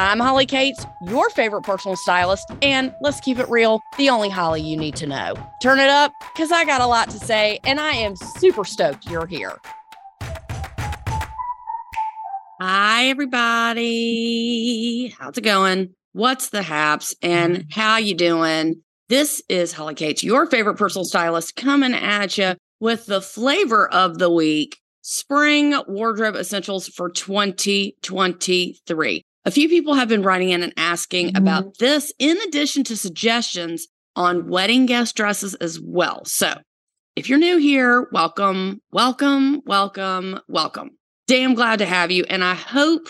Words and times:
I'm 0.00 0.20
Holly 0.20 0.46
Cates, 0.46 0.86
your 1.08 1.28
favorite 1.30 1.62
personal 1.62 1.96
stylist, 1.96 2.52
and 2.62 2.94
let's 3.00 3.18
keep 3.18 3.40
it 3.40 3.48
real, 3.48 3.80
the 3.96 4.10
only 4.10 4.28
Holly 4.28 4.62
you 4.62 4.76
need 4.76 4.94
to 4.94 5.08
know. 5.08 5.34
Turn 5.60 5.80
it 5.80 5.88
up, 5.88 6.12
because 6.32 6.52
I 6.52 6.64
got 6.64 6.80
a 6.80 6.86
lot 6.86 7.10
to 7.10 7.18
say, 7.18 7.58
and 7.64 7.80
I 7.80 7.94
am 7.94 8.14
super 8.14 8.64
stoked 8.64 9.10
you're 9.10 9.26
here. 9.26 9.58
Hi, 12.60 13.06
everybody. 13.06 13.88
How's 15.18 15.36
it 15.36 15.40
going? 15.40 15.94
What's 16.12 16.50
the 16.50 16.62
haps 16.62 17.16
and 17.20 17.64
how 17.72 17.96
you 17.96 18.14
doing? 18.14 18.82
This 19.08 19.42
is 19.48 19.72
Holly 19.72 19.96
Cates, 19.96 20.22
your 20.22 20.46
favorite 20.46 20.76
personal 20.76 21.06
stylist, 21.06 21.56
coming 21.56 21.92
at 21.92 22.38
you 22.38 22.54
with 22.78 23.06
the 23.06 23.20
flavor 23.20 23.88
of 23.88 24.18
the 24.18 24.30
week, 24.30 24.78
spring 25.02 25.74
wardrobe 25.88 26.36
essentials 26.36 26.86
for 26.86 27.10
2023. 27.10 29.24
A 29.44 29.50
few 29.50 29.68
people 29.68 29.94
have 29.94 30.08
been 30.08 30.22
writing 30.22 30.50
in 30.50 30.62
and 30.62 30.74
asking 30.76 31.28
mm-hmm. 31.28 31.42
about 31.42 31.78
this, 31.78 32.12
in 32.18 32.36
addition 32.48 32.84
to 32.84 32.96
suggestions 32.96 33.86
on 34.16 34.48
wedding 34.48 34.86
guest 34.86 35.16
dresses 35.16 35.54
as 35.56 35.80
well. 35.80 36.24
So, 36.24 36.54
if 37.16 37.28
you're 37.28 37.38
new 37.38 37.58
here, 37.58 38.08
welcome, 38.12 38.80
welcome, 38.92 39.62
welcome, 39.64 40.40
welcome. 40.48 40.90
Damn 41.26 41.54
glad 41.54 41.80
to 41.80 41.86
have 41.86 42.10
you. 42.10 42.24
And 42.28 42.44
I 42.44 42.54
hope 42.54 43.08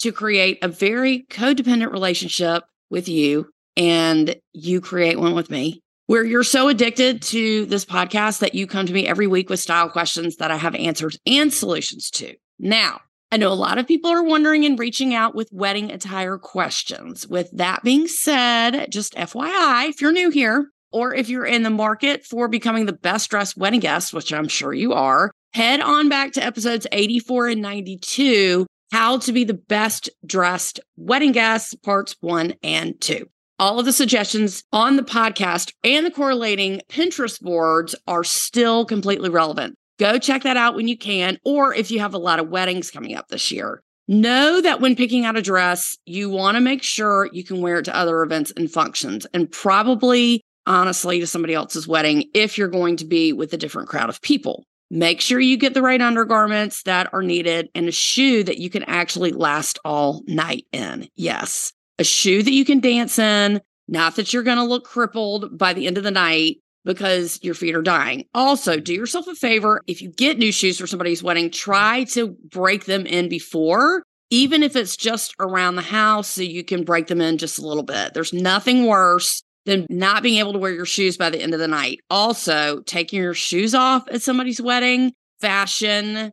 to 0.00 0.12
create 0.12 0.58
a 0.62 0.68
very 0.68 1.24
codependent 1.30 1.92
relationship 1.92 2.64
with 2.90 3.08
you 3.08 3.48
and 3.76 4.36
you 4.52 4.80
create 4.80 5.18
one 5.18 5.34
with 5.34 5.50
me 5.50 5.82
where 6.06 6.24
you're 6.24 6.44
so 6.44 6.68
addicted 6.68 7.22
to 7.22 7.64
this 7.66 7.84
podcast 7.84 8.40
that 8.40 8.54
you 8.54 8.66
come 8.66 8.86
to 8.86 8.92
me 8.92 9.06
every 9.06 9.26
week 9.26 9.48
with 9.48 9.60
style 9.60 9.88
questions 9.88 10.36
that 10.36 10.50
I 10.50 10.56
have 10.56 10.74
answers 10.74 11.18
and 11.26 11.52
solutions 11.52 12.10
to. 12.10 12.34
Now, 12.58 13.00
I 13.34 13.36
know 13.36 13.50
a 13.50 13.54
lot 13.54 13.78
of 13.78 13.88
people 13.88 14.12
are 14.12 14.22
wondering 14.22 14.64
and 14.64 14.78
reaching 14.78 15.12
out 15.12 15.34
with 15.34 15.48
wedding 15.50 15.90
attire 15.90 16.38
questions. 16.38 17.26
With 17.26 17.50
that 17.50 17.82
being 17.82 18.06
said, 18.06 18.86
just 18.92 19.16
FYI, 19.16 19.88
if 19.88 20.00
you're 20.00 20.12
new 20.12 20.30
here, 20.30 20.68
or 20.92 21.12
if 21.12 21.28
you're 21.28 21.44
in 21.44 21.64
the 21.64 21.68
market 21.68 22.24
for 22.24 22.46
becoming 22.46 22.86
the 22.86 22.92
best 22.92 23.28
dressed 23.30 23.56
wedding 23.56 23.80
guest, 23.80 24.14
which 24.14 24.32
I'm 24.32 24.46
sure 24.46 24.72
you 24.72 24.92
are, 24.92 25.32
head 25.52 25.80
on 25.80 26.08
back 26.08 26.30
to 26.34 26.44
episodes 26.44 26.86
84 26.92 27.48
and 27.48 27.60
92 27.60 28.68
How 28.92 29.18
to 29.18 29.32
Be 29.32 29.42
the 29.42 29.54
Best 29.54 30.08
Dressed 30.24 30.78
Wedding 30.96 31.32
Guest, 31.32 31.82
parts 31.82 32.14
one 32.20 32.54
and 32.62 33.00
two. 33.00 33.28
All 33.58 33.80
of 33.80 33.84
the 33.84 33.92
suggestions 33.92 34.62
on 34.72 34.94
the 34.94 35.02
podcast 35.02 35.72
and 35.82 36.06
the 36.06 36.12
correlating 36.12 36.82
Pinterest 36.88 37.40
boards 37.40 37.96
are 38.06 38.22
still 38.22 38.84
completely 38.84 39.28
relevant. 39.28 39.74
Go 39.98 40.18
check 40.18 40.42
that 40.42 40.56
out 40.56 40.74
when 40.74 40.88
you 40.88 40.98
can, 40.98 41.38
or 41.44 41.72
if 41.72 41.90
you 41.90 42.00
have 42.00 42.14
a 42.14 42.18
lot 42.18 42.40
of 42.40 42.48
weddings 42.48 42.90
coming 42.90 43.14
up 43.14 43.28
this 43.28 43.52
year. 43.52 43.82
Know 44.08 44.60
that 44.60 44.80
when 44.80 44.96
picking 44.96 45.24
out 45.24 45.36
a 45.36 45.42
dress, 45.42 45.96
you 46.04 46.28
want 46.28 46.56
to 46.56 46.60
make 46.60 46.82
sure 46.82 47.30
you 47.32 47.44
can 47.44 47.62
wear 47.62 47.78
it 47.78 47.84
to 47.84 47.96
other 47.96 48.22
events 48.22 48.52
and 48.56 48.70
functions, 48.70 49.24
and 49.32 49.50
probably, 49.50 50.42
honestly, 50.66 51.20
to 51.20 51.26
somebody 51.26 51.54
else's 51.54 51.88
wedding 51.88 52.28
if 52.34 52.58
you're 52.58 52.68
going 52.68 52.96
to 52.98 53.04
be 53.04 53.32
with 53.32 53.52
a 53.52 53.56
different 53.56 53.88
crowd 53.88 54.08
of 54.08 54.20
people. 54.20 54.64
Make 54.90 55.20
sure 55.20 55.40
you 55.40 55.56
get 55.56 55.74
the 55.74 55.82
right 55.82 56.00
undergarments 56.00 56.82
that 56.82 57.12
are 57.14 57.22
needed 57.22 57.68
and 57.74 57.88
a 57.88 57.92
shoe 57.92 58.44
that 58.44 58.58
you 58.58 58.68
can 58.68 58.82
actually 58.82 59.32
last 59.32 59.78
all 59.84 60.22
night 60.26 60.66
in. 60.72 61.08
Yes, 61.14 61.72
a 61.98 62.04
shoe 62.04 62.42
that 62.42 62.52
you 62.52 62.64
can 62.64 62.80
dance 62.80 63.18
in, 63.18 63.60
not 63.88 64.16
that 64.16 64.32
you're 64.32 64.42
going 64.42 64.58
to 64.58 64.64
look 64.64 64.84
crippled 64.84 65.56
by 65.56 65.72
the 65.72 65.86
end 65.86 65.98
of 65.98 66.04
the 66.04 66.10
night 66.10 66.58
because 66.84 67.38
your 67.42 67.54
feet 67.54 67.74
are 67.74 67.82
dying. 67.82 68.24
Also, 68.34 68.78
do 68.78 68.92
yourself 68.92 69.26
a 69.26 69.34
favor 69.34 69.80
if 69.86 70.02
you 70.02 70.10
get 70.10 70.38
new 70.38 70.52
shoes 70.52 70.78
for 70.78 70.86
somebody's 70.86 71.22
wedding, 71.22 71.50
try 71.50 72.04
to 72.04 72.28
break 72.50 72.84
them 72.84 73.06
in 73.06 73.28
before, 73.28 74.02
even 74.30 74.62
if 74.62 74.76
it's 74.76 74.96
just 74.96 75.34
around 75.38 75.76
the 75.76 75.82
house, 75.82 76.28
so 76.28 76.42
you 76.42 76.64
can 76.64 76.84
break 76.84 77.06
them 77.06 77.20
in 77.20 77.38
just 77.38 77.58
a 77.58 77.66
little 77.66 77.82
bit. 77.82 78.14
There's 78.14 78.32
nothing 78.32 78.86
worse 78.86 79.42
than 79.64 79.86
not 79.88 80.22
being 80.22 80.38
able 80.38 80.52
to 80.52 80.58
wear 80.58 80.72
your 80.72 80.84
shoes 80.84 81.16
by 81.16 81.30
the 81.30 81.40
end 81.40 81.54
of 81.54 81.60
the 81.60 81.68
night. 81.68 82.00
Also, 82.10 82.80
taking 82.82 83.20
your 83.20 83.34
shoes 83.34 83.74
off 83.74 84.04
at 84.10 84.22
somebody's 84.22 84.60
wedding, 84.60 85.12
fashion 85.40 86.32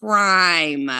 crime. 0.00 0.90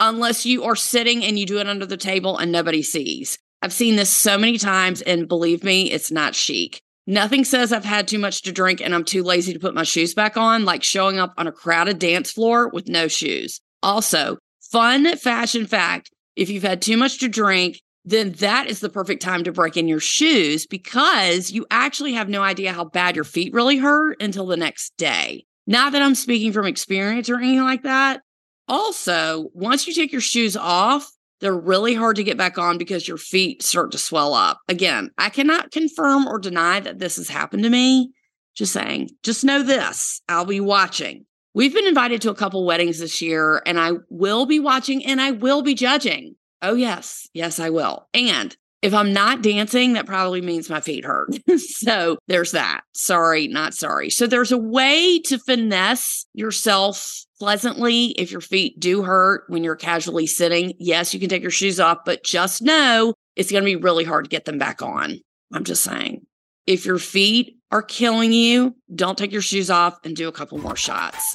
Unless 0.00 0.44
you 0.44 0.64
are 0.64 0.76
sitting 0.76 1.24
and 1.24 1.38
you 1.38 1.46
do 1.46 1.58
it 1.58 1.68
under 1.68 1.86
the 1.86 1.96
table 1.96 2.36
and 2.36 2.52
nobody 2.52 2.82
sees. 2.82 3.38
I've 3.66 3.72
seen 3.72 3.96
this 3.96 4.10
so 4.10 4.38
many 4.38 4.58
times, 4.58 5.02
and 5.02 5.26
believe 5.26 5.64
me, 5.64 5.90
it's 5.90 6.12
not 6.12 6.36
chic. 6.36 6.80
Nothing 7.04 7.44
says 7.44 7.72
I've 7.72 7.84
had 7.84 8.06
too 8.06 8.20
much 8.20 8.42
to 8.42 8.52
drink 8.52 8.80
and 8.80 8.94
I'm 8.94 9.02
too 9.02 9.24
lazy 9.24 9.52
to 9.54 9.58
put 9.58 9.74
my 9.74 9.82
shoes 9.82 10.14
back 10.14 10.36
on, 10.36 10.64
like 10.64 10.84
showing 10.84 11.18
up 11.18 11.34
on 11.36 11.48
a 11.48 11.52
crowded 11.52 11.98
dance 11.98 12.30
floor 12.30 12.68
with 12.68 12.86
no 12.86 13.08
shoes. 13.08 13.60
Also, 13.82 14.38
fun 14.70 15.16
fashion 15.16 15.66
fact 15.66 16.12
if 16.36 16.48
you've 16.48 16.62
had 16.62 16.80
too 16.80 16.96
much 16.96 17.18
to 17.18 17.28
drink, 17.28 17.80
then 18.04 18.30
that 18.34 18.68
is 18.68 18.78
the 18.78 18.88
perfect 18.88 19.20
time 19.20 19.42
to 19.42 19.50
break 19.50 19.76
in 19.76 19.88
your 19.88 19.98
shoes 19.98 20.64
because 20.64 21.50
you 21.50 21.66
actually 21.68 22.12
have 22.12 22.28
no 22.28 22.42
idea 22.42 22.72
how 22.72 22.84
bad 22.84 23.16
your 23.16 23.24
feet 23.24 23.52
really 23.52 23.78
hurt 23.78 24.22
until 24.22 24.46
the 24.46 24.56
next 24.56 24.96
day. 24.96 25.44
Not 25.66 25.90
that 25.90 26.02
I'm 26.02 26.14
speaking 26.14 26.52
from 26.52 26.66
experience 26.66 27.28
or 27.28 27.38
anything 27.38 27.64
like 27.64 27.82
that. 27.82 28.20
Also, 28.68 29.48
once 29.54 29.88
you 29.88 29.92
take 29.92 30.12
your 30.12 30.20
shoes 30.20 30.56
off, 30.56 31.10
they're 31.40 31.56
really 31.56 31.94
hard 31.94 32.16
to 32.16 32.24
get 32.24 32.38
back 32.38 32.58
on 32.58 32.78
because 32.78 33.06
your 33.06 33.18
feet 33.18 33.62
start 33.62 33.92
to 33.92 33.98
swell 33.98 34.34
up. 34.34 34.60
Again, 34.68 35.10
I 35.18 35.28
cannot 35.28 35.70
confirm 35.70 36.26
or 36.26 36.38
deny 36.38 36.80
that 36.80 36.98
this 36.98 37.16
has 37.16 37.28
happened 37.28 37.62
to 37.64 37.70
me. 37.70 38.12
Just 38.54 38.72
saying, 38.72 39.10
just 39.22 39.44
know 39.44 39.62
this 39.62 40.22
I'll 40.28 40.46
be 40.46 40.60
watching. 40.60 41.26
We've 41.54 41.74
been 41.74 41.86
invited 41.86 42.22
to 42.22 42.30
a 42.30 42.34
couple 42.34 42.64
weddings 42.66 42.98
this 42.98 43.22
year, 43.22 43.62
and 43.66 43.78
I 43.80 43.92
will 44.10 44.46
be 44.46 44.60
watching 44.60 45.04
and 45.06 45.20
I 45.20 45.30
will 45.30 45.62
be 45.62 45.74
judging. 45.74 46.36
Oh, 46.62 46.74
yes. 46.74 47.28
Yes, 47.34 47.60
I 47.60 47.70
will. 47.70 48.08
And 48.14 48.56
if 48.86 48.94
I'm 48.94 49.12
not 49.12 49.42
dancing, 49.42 49.94
that 49.94 50.06
probably 50.06 50.40
means 50.40 50.70
my 50.70 50.80
feet 50.80 51.04
hurt. 51.04 51.30
so 51.58 52.18
there's 52.28 52.52
that. 52.52 52.82
Sorry, 52.94 53.48
not 53.48 53.74
sorry. 53.74 54.10
So 54.10 54.28
there's 54.28 54.52
a 54.52 54.58
way 54.58 55.18
to 55.24 55.40
finesse 55.40 56.24
yourself 56.34 57.24
pleasantly 57.40 58.10
if 58.12 58.30
your 58.30 58.40
feet 58.40 58.78
do 58.78 59.02
hurt 59.02 59.42
when 59.48 59.64
you're 59.64 59.74
casually 59.74 60.28
sitting. 60.28 60.72
Yes, 60.78 61.12
you 61.12 61.18
can 61.18 61.28
take 61.28 61.42
your 61.42 61.50
shoes 61.50 61.80
off, 61.80 61.98
but 62.06 62.22
just 62.22 62.62
know 62.62 63.12
it's 63.34 63.50
going 63.50 63.64
to 63.64 63.66
be 63.66 63.74
really 63.74 64.04
hard 64.04 64.26
to 64.26 64.30
get 64.30 64.44
them 64.44 64.56
back 64.56 64.80
on. 64.82 65.18
I'm 65.52 65.64
just 65.64 65.82
saying. 65.82 66.24
If 66.68 66.86
your 66.86 66.98
feet 66.98 67.58
are 67.72 67.82
killing 67.82 68.32
you, 68.32 68.76
don't 68.94 69.18
take 69.18 69.32
your 69.32 69.42
shoes 69.42 69.68
off 69.68 69.98
and 70.04 70.14
do 70.14 70.28
a 70.28 70.32
couple 70.32 70.58
more 70.58 70.76
shots. 70.76 71.34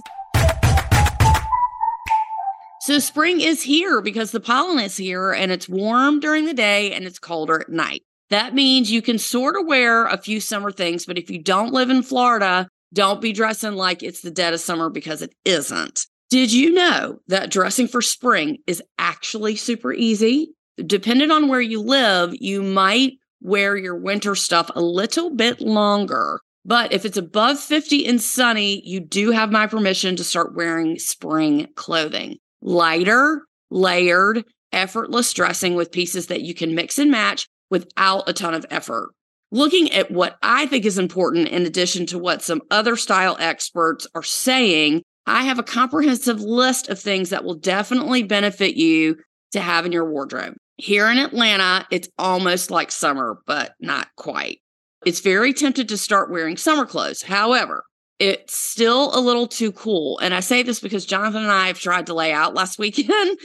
So 2.82 2.98
spring 2.98 3.42
is 3.42 3.62
here 3.62 4.02
because 4.02 4.32
the 4.32 4.40
pollen 4.40 4.84
is 4.84 4.98
here 4.98 5.32
and 5.32 5.52
it's 5.52 5.70
warm 5.70 6.20
during 6.20 6.46
the 6.46 6.54
day 6.56 6.92
and 6.92 7.06
it's 7.06 7.20
colder 7.20 7.62
at 7.62 7.70
night. 7.70 8.02
That 8.32 8.56
means 8.56 8.92
you 8.92 9.04
can 9.04 9.20
sort 9.20 9.56
of 9.56 9.68
wear 9.68 10.08
a 10.08 10.18
few 10.18 10.40
summer 10.40 10.72
things, 10.72 11.06
but 11.06 11.20
if 11.20 11.30
you 11.30 11.44
don't 11.44 11.74
live 11.74 11.92
in 11.92 12.02
Florida, 12.02 12.68
don't 12.92 13.22
be 13.22 13.34
dressing 13.34 13.74
like 13.74 14.02
it's 14.02 14.22
the 14.22 14.32
dead 14.32 14.56
of 14.56 14.62
summer 14.62 14.90
because 14.90 15.22
it 15.22 15.32
isn't. 15.46 16.08
Did 16.32 16.52
you 16.52 16.74
know 16.74 17.20
that 17.28 17.52
dressing 17.52 17.88
for 17.88 18.02
spring 18.02 18.58
is 18.66 18.82
actually 18.98 19.58
super 19.58 19.94
easy? 19.94 20.52
Depending 20.84 21.30
on 21.30 21.50
where 21.50 21.62
you 21.62 21.84
live, 21.84 22.34
you 22.40 22.64
might 22.64 23.14
wear 23.42 23.78
your 23.78 23.96
winter 23.96 24.34
stuff 24.34 24.72
a 24.74 24.82
little 24.82 25.30
bit 25.30 25.62
longer. 25.62 26.40
But 26.66 26.94
if 26.94 27.06
it's 27.06 27.18
above 27.18 27.60
50 27.60 28.08
and 28.08 28.20
sunny, 28.20 28.82
you 28.84 29.02
do 29.02 29.30
have 29.30 29.52
my 29.52 29.68
permission 29.68 30.16
to 30.16 30.24
start 30.24 30.56
wearing 30.56 30.98
spring 30.98 31.68
clothing 31.76 32.40
lighter, 32.62 33.44
layered, 33.70 34.44
effortless 34.72 35.34
dressing 35.34 35.76
with 35.76 35.92
pieces 35.92 36.28
that 36.28 36.42
you 36.42 36.54
can 36.54 36.76
mix 36.76 36.98
and 36.98 37.12
match 37.12 37.48
without 37.70 38.28
a 38.30 38.34
ton 38.34 38.54
of 38.54 38.66
effort. 38.70 39.12
Looking 39.52 39.92
at 39.92 40.12
what 40.12 40.38
I 40.42 40.66
think 40.68 40.86
is 40.86 40.98
important, 40.98 41.50
in 41.50 41.66
addition 41.66 42.06
to 42.08 42.20
what 42.20 42.42
some 42.42 42.62
other 42.72 42.96
style 42.96 43.36
experts 43.40 44.08
are 44.16 44.24
saying, 44.24 45.04
I 45.26 45.44
have 45.44 45.60
a 45.60 45.64
comprehensive 45.64 46.40
list 46.42 46.90
of 46.90 47.00
things 47.00 47.30
that 47.30 47.44
will 47.44 47.56
definitely 47.56 48.24
benefit 48.24 48.76
you 48.76 49.18
to 49.52 49.60
have 49.60 49.86
in 49.86 49.92
your 49.92 50.10
wardrobe. 50.10 50.56
Here 50.78 51.10
in 51.10 51.18
Atlanta, 51.18 51.86
it's 51.92 52.10
almost 52.18 52.72
like 52.72 52.92
summer, 52.92 53.40
but 53.46 53.74
not 53.80 54.08
quite. 54.16 54.62
It's 55.06 55.20
very 55.20 55.54
tempted 55.54 55.90
to 55.90 55.98
start 55.98 56.32
wearing 56.32 56.58
summer 56.58 56.86
clothes. 56.86 57.22
However, 57.22 57.84
it's 58.22 58.56
still 58.56 59.18
a 59.18 59.20
little 59.20 59.48
too 59.48 59.72
cool. 59.72 60.20
And 60.20 60.34
I 60.34 60.42
say 60.42 60.62
this 60.62 60.80
because 60.80 61.06
Jonathan 61.08 61.42
and 61.42 61.52
I 61.52 61.68
have 61.68 61.80
tried 61.80 62.06
to 62.06 62.14
lay 62.14 62.32
out 62.32 62.54
last 62.54 62.78
weekend 62.80 63.38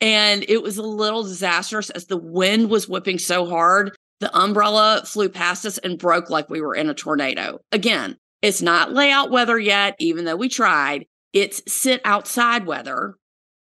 And 0.00 0.44
it 0.48 0.62
was 0.62 0.78
a 0.78 0.82
little 0.82 1.22
disastrous 1.22 1.90
as 1.90 2.06
the 2.06 2.16
wind 2.16 2.70
was 2.70 2.88
whipping 2.88 3.18
so 3.18 3.44
hard. 3.44 3.94
The 4.20 4.34
umbrella 4.36 5.02
flew 5.04 5.28
past 5.28 5.66
us 5.66 5.78
and 5.78 5.98
broke 5.98 6.30
like 6.30 6.48
we 6.48 6.60
were 6.60 6.74
in 6.74 6.88
a 6.88 6.94
tornado. 6.94 7.58
Again, 7.72 8.16
it's 8.40 8.62
not 8.62 8.92
layout 8.92 9.30
weather 9.30 9.58
yet, 9.58 9.96
even 9.98 10.24
though 10.24 10.36
we 10.36 10.48
tried. 10.48 11.06
It's 11.32 11.62
sit 11.72 12.00
outside 12.04 12.66
weather, 12.66 13.14